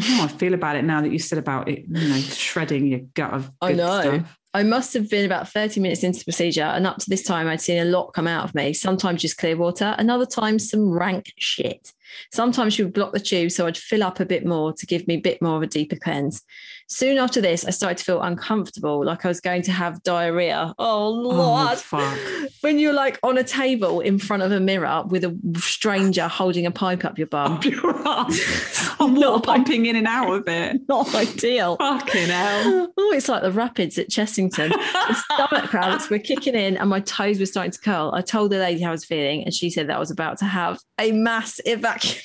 [0.00, 2.86] I how I feel about it now that you said about it, you know, shredding
[2.86, 4.00] your gut of I know.
[4.00, 4.38] stuff.
[4.54, 7.46] I must have been about 30 minutes into the procedure, and up to this time,
[7.48, 8.72] I'd seen a lot come out of me.
[8.72, 11.92] Sometimes just clear water, and other times some rank shit.
[12.32, 15.06] Sometimes she would block the tube, so I'd fill up a bit more to give
[15.06, 16.42] me a bit more of a deeper cleanse.
[16.90, 20.74] Soon after this, I started to feel uncomfortable, like I was going to have diarrhea.
[20.78, 21.78] Oh, Oh, Lord.
[21.78, 22.18] fuck.
[22.62, 26.64] when you're like on a table in front of a mirror with a stranger holding
[26.64, 28.94] a pipe up your bum, Up your ass.
[28.98, 30.80] I'm Not pumping in and out of it.
[30.88, 31.76] not ideal.
[31.76, 32.92] Fucking hell.
[32.96, 34.70] Oh, it's like the rapids at Chessington.
[34.70, 38.12] the stomach cramps were kicking in and my toes were starting to curl.
[38.14, 40.38] I told the lady how I was feeling, and she said that I was about
[40.38, 42.22] to have a mass evacuation.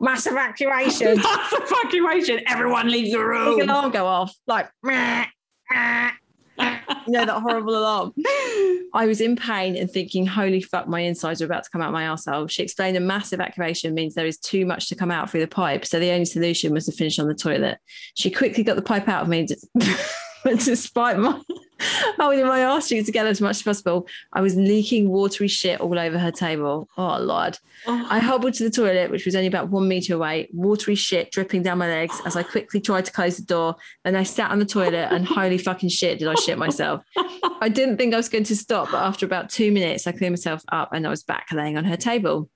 [0.00, 1.16] Mass evacuation.
[1.16, 2.40] Mass evacuation.
[2.46, 3.58] Everyone leaves the room.
[3.58, 3.68] Room.
[3.68, 5.26] alarm go off, like meh,
[5.70, 6.10] meh,
[6.58, 8.12] you know that horrible alarm.
[8.94, 11.92] I was in pain and thinking, holy fuck, my insides are about to come out
[11.92, 12.50] my arsehole.
[12.50, 15.48] She explained a mass evacuation means there is too much to come out through the
[15.48, 15.84] pipe.
[15.84, 17.78] So the only solution was to finish on the toilet.
[18.14, 19.46] She quickly got the pipe out of me.
[20.44, 21.40] But despite my
[22.18, 24.06] holding my arse cheeks together as much as possible.
[24.32, 26.88] I was leaking watery shit all over her table.
[26.96, 27.58] Oh lord!
[27.86, 28.06] Oh.
[28.10, 30.48] I hobbled to the toilet, which was only about one meter away.
[30.52, 33.76] Watery shit dripping down my legs as I quickly tried to close the door.
[34.04, 37.02] Then I sat on the toilet, and holy fucking shit, did I shit myself!
[37.60, 40.32] I didn't think I was going to stop, but after about two minutes, I cleaned
[40.32, 42.50] myself up, and I was back laying on her table.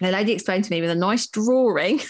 [0.00, 2.00] The lady explained to me with a nice drawing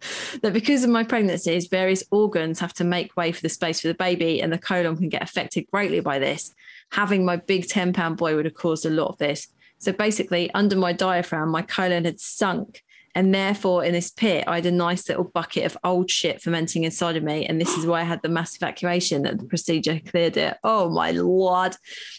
[0.42, 3.88] that because of my pregnancies, various organs have to make way for the space for
[3.88, 6.54] the baby, and the colon can get affected greatly by this.
[6.92, 9.48] Having my big 10 pound boy would have caused a lot of this.
[9.78, 12.82] So basically, under my diaphragm, my colon had sunk.
[13.16, 16.84] And therefore, in this pit, I had a nice little bucket of old shit fermenting
[16.84, 17.46] inside of me.
[17.46, 20.58] And this is why I had the mass evacuation that the procedure cleared it.
[20.62, 21.74] Oh, my lord.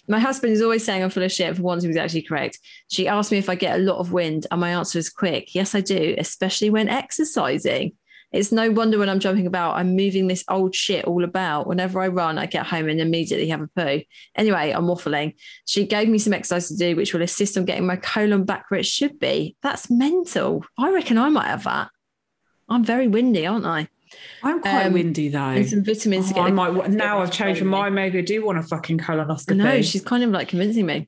[0.07, 1.55] My husband is always saying I'm full of shit.
[1.55, 2.57] For once, he was actually correct.
[2.89, 5.53] She asked me if I get a lot of wind, and my answer is quick.
[5.53, 7.93] Yes, I do, especially when exercising.
[8.31, 11.65] It's no wonder when I'm jumping about, I'm moving this old shit all about.
[11.65, 14.01] Whenever I run, I get home and immediately have a poo.
[14.35, 15.35] Anyway, I'm waffling.
[15.65, 18.65] She gave me some exercise to do, which will assist on getting my colon back
[18.69, 19.55] where it should be.
[19.63, 20.65] That's mental.
[20.77, 21.89] I reckon I might have that.
[22.67, 23.87] I'm very windy, aren't I?
[24.43, 25.39] I'm quite Um, windy though.
[25.39, 27.95] And some vitamins to Oh, get I might, now I've changed my mind.
[27.95, 29.55] Maybe I do want a fucking colonoscopy.
[29.55, 31.07] No, she's kind of like convincing me.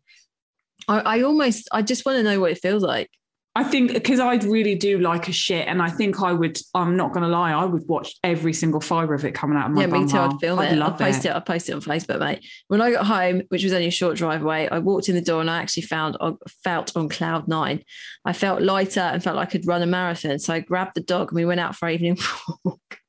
[0.87, 3.09] I, I almost, I just want to know what it feels like.
[3.55, 6.59] I think because I really do like a shit, and I think I would.
[6.75, 7.51] I'm not going to lie.
[7.51, 10.17] I would watch every single fibre of it coming out of my yeah, me too.
[10.17, 10.75] I'd film I'd it.
[10.75, 11.35] Love post it.
[11.35, 12.45] I'd post it on Facebook, mate.
[12.67, 15.21] When I got home, which was only a short drive away, I walked in the
[15.21, 16.33] door and I actually found I
[16.63, 17.83] felt on cloud nine.
[18.23, 20.37] I felt lighter and felt like I could run a marathon.
[20.37, 22.17] So I grabbed the dog and we went out for our evening
[22.63, 22.99] walk.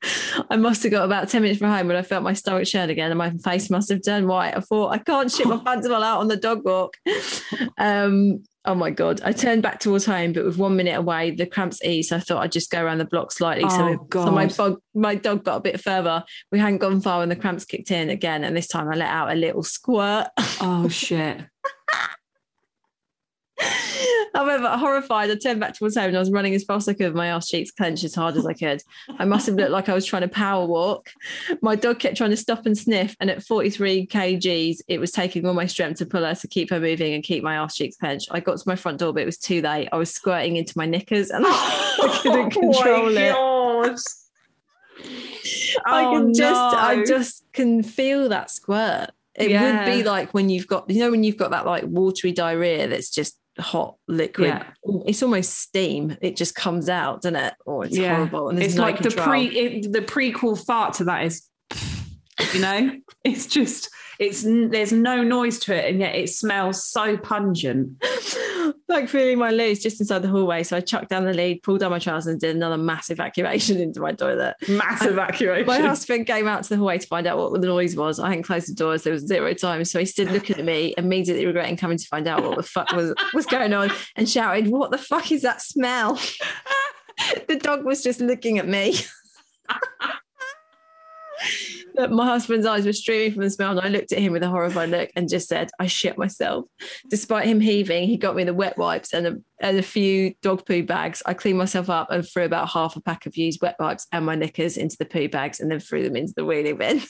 [0.48, 2.88] I must have got about 10 minutes from home when I felt my stomach churn
[2.88, 4.56] again and my face must have turned white.
[4.56, 6.96] I thought, I can't shit my pants all out on the dog walk.
[7.76, 9.20] Um, oh my God.
[9.24, 12.12] I turned back towards home, but with one minute away, the cramps eased.
[12.12, 13.64] I thought I'd just go around the block slightly.
[13.66, 13.68] Oh,
[14.10, 16.24] so, so my, dog, my dog got a bit further.
[16.52, 18.44] We hadn't gone far when the cramps kicked in again.
[18.44, 20.28] And this time I let out a little squirt.
[20.60, 21.42] Oh shit!
[24.34, 26.96] However, horrified, I turned back towards home and I was running as fast as I
[26.98, 28.82] could, my ass cheeks clenched as hard as I could.
[29.18, 31.10] I must have looked like I was trying to power walk.
[31.60, 35.44] My dog kept trying to stop and sniff, and at 43 kgs, it was taking
[35.46, 37.96] all my strength to pull her to keep her moving and keep my ass cheeks
[37.96, 38.28] clenched.
[38.30, 39.88] I got to my front door, but it was too late.
[39.92, 43.32] I was squirting into my knickers and I couldn't oh control it.
[43.32, 43.96] God.
[45.86, 49.10] I Oh, can just, I just can feel that squirt.
[49.34, 49.62] It Yeah.
[49.86, 52.88] would be like when you've got, you know, when you've got that like watery diarrhea
[52.88, 54.48] that's just hot liquid.
[54.48, 54.64] Yeah.
[54.86, 56.16] Mm, it's almost steam.
[56.20, 57.54] It just comes out, doesn't it?
[57.66, 58.16] Or it's Yeah.
[58.16, 58.48] horrible.
[58.48, 61.46] And It's no like the pre it, the prequel fart to that is,
[62.54, 62.92] you know,
[63.24, 63.90] it's just
[64.20, 68.04] it's there's no noise to it, and yet it smells so pungent.
[68.88, 70.62] like feeling my loose just inside the hallway.
[70.62, 73.80] So I chucked down the lead, pulled down my trousers, and did another massive evacuation
[73.80, 74.56] into my toilet.
[74.68, 75.66] Mass evacuation.
[75.66, 78.20] My husband came out to the hallway to find out what the noise was.
[78.20, 79.04] I hadn't closed the doors.
[79.04, 79.86] There was zero time.
[79.86, 82.92] So he stood looking at me, immediately regretting coming to find out what the fuck
[82.92, 86.20] was, was going on and shouted, What the fuck is that smell?
[87.48, 88.96] the dog was just looking at me.
[92.00, 94.42] But my husband's eyes were streaming from the smell, and I looked at him with
[94.42, 96.64] a horrified look and just said, I shit myself.
[97.10, 100.64] Despite him heaving, he got me the wet wipes and a, and a few dog
[100.64, 101.22] poo bags.
[101.26, 104.24] I cleaned myself up and threw about half a pack of used wet wipes and
[104.24, 107.02] my knickers into the poo bags and then threw them into the wheelie bin.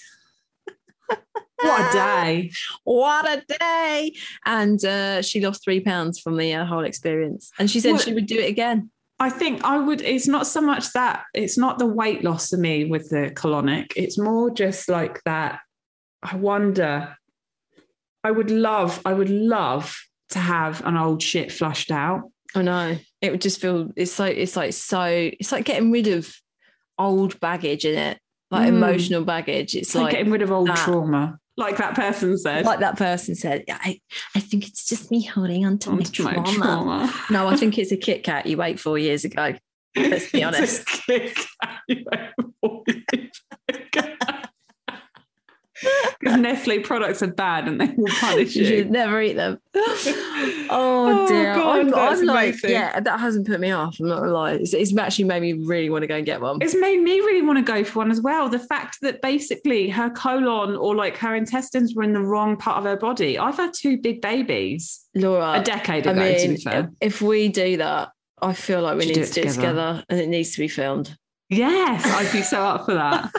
[1.61, 2.51] what a day!
[2.83, 4.13] what a day!
[4.45, 7.53] And uh, she lost three pounds from the uh, whole experience.
[7.61, 8.91] And she said What- she would do it again.
[9.21, 10.01] I think I would.
[10.01, 13.93] It's not so much that it's not the weight loss for me with the colonic.
[13.95, 15.61] It's more just like that.
[16.23, 17.17] I wonder.
[18.25, 19.01] I would love.
[19.05, 19.97] I would love
[20.31, 22.31] to have an old shit flushed out.
[22.55, 22.97] I know.
[23.21, 26.35] It would just feel it's like it's like so it's like getting rid of
[26.99, 28.19] old baggage in it.
[28.51, 28.77] Like Mm.
[28.77, 29.77] emotional baggage.
[29.77, 30.79] It's It's like, like getting rid of old that.
[30.79, 32.65] trauma, like that person said.
[32.65, 34.01] like that person said, I,
[34.35, 36.53] I think it's just me holding on to my Onto my trauma.
[36.55, 37.15] trauma.
[37.31, 39.55] No, I think it's a Kit Kat you ate four years ago.
[39.95, 40.83] Let's be honest.
[40.83, 43.31] It's a Kit Kat you ate
[46.21, 48.69] Because Nestle products are bad and they will punish You you.
[48.69, 49.59] should never eat them.
[49.75, 51.55] oh, Oh, dear.
[51.55, 53.99] God, I'm, I'm like, yeah, that hasn't put me off.
[54.01, 54.53] I'm not gonna lie.
[54.53, 56.59] It's, it's actually made me really want to go and get one.
[56.61, 58.49] It's made me really want to go for one as well.
[58.49, 62.79] The fact that basically her colon or like her intestines were in the wrong part
[62.79, 63.39] of her body.
[63.39, 66.91] I've had two big babies Laura, a decade I ago, to mean, be fair.
[67.01, 68.11] if we do that,
[68.43, 69.55] I feel like we need do to do it together.
[69.55, 71.17] together and it needs to be filmed.
[71.49, 73.33] Yes, I'd be so up for that.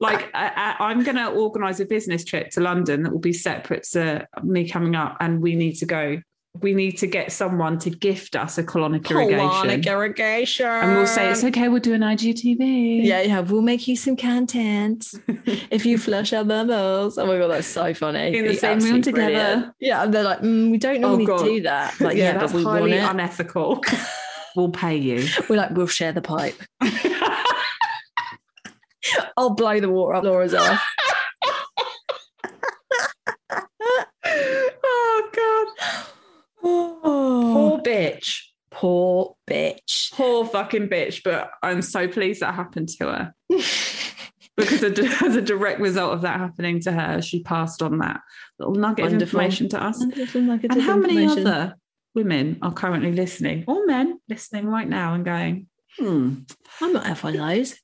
[0.00, 3.32] Like I, I, I'm going to organise a business trip to London that will be
[3.32, 6.20] separate to me coming up, and we need to go
[6.62, 9.48] we need to get someone to gift us a colonic irrigation.
[9.48, 10.66] Colonic irrigation.
[10.66, 13.04] And we'll say, it's okay, we'll do an IGTV.
[13.04, 15.06] Yeah, yeah, we'll make you some content
[15.70, 17.18] if you flush our bubbles.
[17.18, 18.36] Oh my god, that's so funny.
[18.36, 19.32] In the same room together.
[19.32, 19.74] brilliant.
[19.80, 21.44] Yeah, and they're like, mm, we don't normally God.
[21.44, 22.00] do that.
[22.00, 23.82] Like, yeah, that's but we want highly unethical.
[24.56, 25.26] we'll pay you.
[25.48, 26.60] We're like, we'll share the pipe.
[29.36, 30.80] I'll blow the water up Laura's off.
[34.24, 36.06] oh God.
[36.62, 38.40] Oh, Poor bitch.
[38.70, 40.12] poor bitch.
[40.12, 41.22] Poor fucking bitch.
[41.22, 43.34] But I'm so pleased that happened to her.
[44.56, 48.20] because as a direct result of that happening to her, she passed on that
[48.58, 50.00] little nugget of information to us.
[50.00, 51.76] And how many other
[52.14, 56.40] women are currently listening, or men listening right now and going, hmm,
[56.80, 57.76] I might have one of those.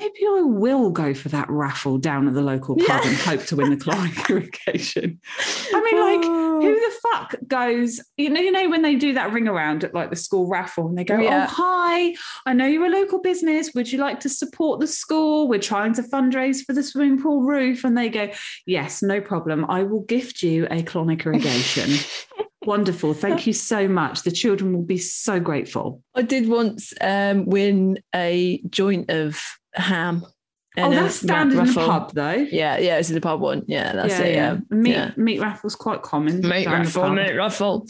[0.00, 3.08] Maybe I will go for that raffle down at the local pub Yeah.
[3.08, 5.20] and hope to win the Clyde irrigation.
[5.74, 6.60] I mean, like, Oh.
[6.62, 9.94] who the fuck goes, you know, you know, when they do that ring around at
[9.94, 11.46] like the school raffle and they go, Yeah.
[11.48, 12.14] Oh, hi,
[12.46, 13.72] I know you're a local business.
[13.74, 15.48] Would you like to support the school?
[15.48, 17.84] We're trying to fundraise for the swimming pool roof.
[17.84, 18.30] And they go,
[18.66, 19.64] Yes, no problem.
[19.68, 21.90] I will gift you a clonic irrigation.
[22.66, 23.14] Wonderful.
[23.14, 24.22] Thank you so much.
[24.22, 26.02] The children will be so grateful.
[26.14, 29.40] I did once um, win a joint of
[29.74, 30.24] ham.
[30.78, 31.86] Oh, and a that's standard in a raffle.
[31.86, 32.30] pub, though.
[32.50, 33.64] Yeah, yeah, it's in the pub one.
[33.66, 34.34] Yeah, that's it.
[34.34, 35.10] Yeah, Meat, yeah.
[35.16, 36.40] meat raffle's quite common.
[36.46, 37.14] Mate down the raffle, pub.
[37.14, 37.86] mate raffle.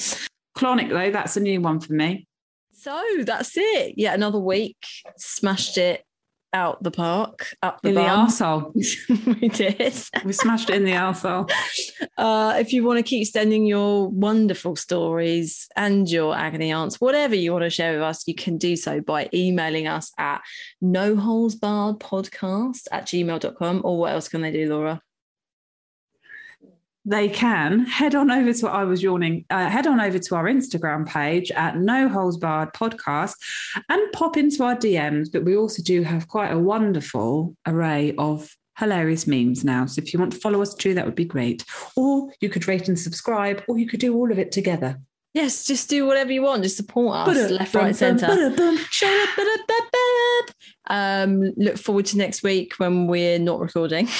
[0.56, 2.26] Clonic, though, that's a new one for me.
[2.72, 3.94] So that's it.
[3.98, 4.78] Yeah, another week.
[5.18, 6.04] Smashed it
[6.52, 8.72] out the park, up the In the arsehole.
[9.40, 9.94] we did.
[10.24, 11.50] We smashed it in the arsehole.
[12.16, 17.34] Uh, if you want to keep sending your wonderful stories and your agony aunts, whatever
[17.34, 20.40] you want to share with us, you can do so by emailing us at
[20.80, 23.82] no holes barred podcast at gmail.com.
[23.84, 25.02] Or what else can they do, Laura?
[27.10, 29.44] They can head on over to I was yawning.
[29.50, 33.34] Uh, head on over to our Instagram page at No Holes Barred Podcast
[33.88, 35.26] and pop into our DMs.
[35.32, 38.48] But we also do have quite a wonderful array of
[38.78, 39.86] hilarious memes now.
[39.86, 41.64] So if you want to follow us too, that would be great.
[41.96, 44.96] Or you could rate and subscribe, or you could do all of it together.
[45.34, 46.62] Yes, just do whatever you want.
[46.62, 48.26] Just support us, left, right, Ba-da-bum, centre.
[50.86, 54.08] Um, look forward to next week when we're not recording.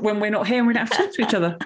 [0.00, 1.58] When we're not here, and we don't have to talk to each other.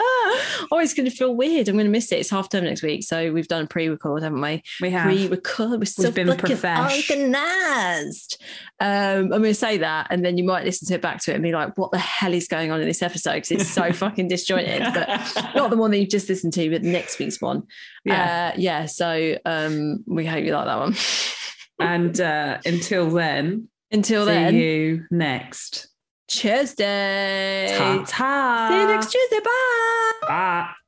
[0.00, 1.68] Oh, it's going to feel weird.
[1.68, 2.20] I'm going to miss it.
[2.20, 4.62] It's half term next week, so we've done a pre-record, haven't we?
[4.80, 5.04] We have.
[5.04, 5.80] Pre-record.
[5.80, 8.42] We're so been organised.
[8.80, 11.32] Um, I'm going to say that, and then you might listen to it back to
[11.32, 13.68] it and be like, "What the hell is going on in this episode?" Because it's
[13.68, 14.82] so fucking disjointed.
[14.94, 15.08] But
[15.54, 17.64] not the one that you've just listened to, but next week's one.
[18.04, 18.52] Yeah.
[18.54, 18.86] Uh, yeah.
[18.86, 20.94] So um, we hope you like that one.
[21.80, 25.88] and uh, until then, Until see then, you next.
[26.28, 27.74] Tuesday.
[27.76, 28.68] Ta ta.
[28.70, 29.40] See you next Tuesday.
[29.42, 30.28] Bye.
[30.28, 30.87] Bye.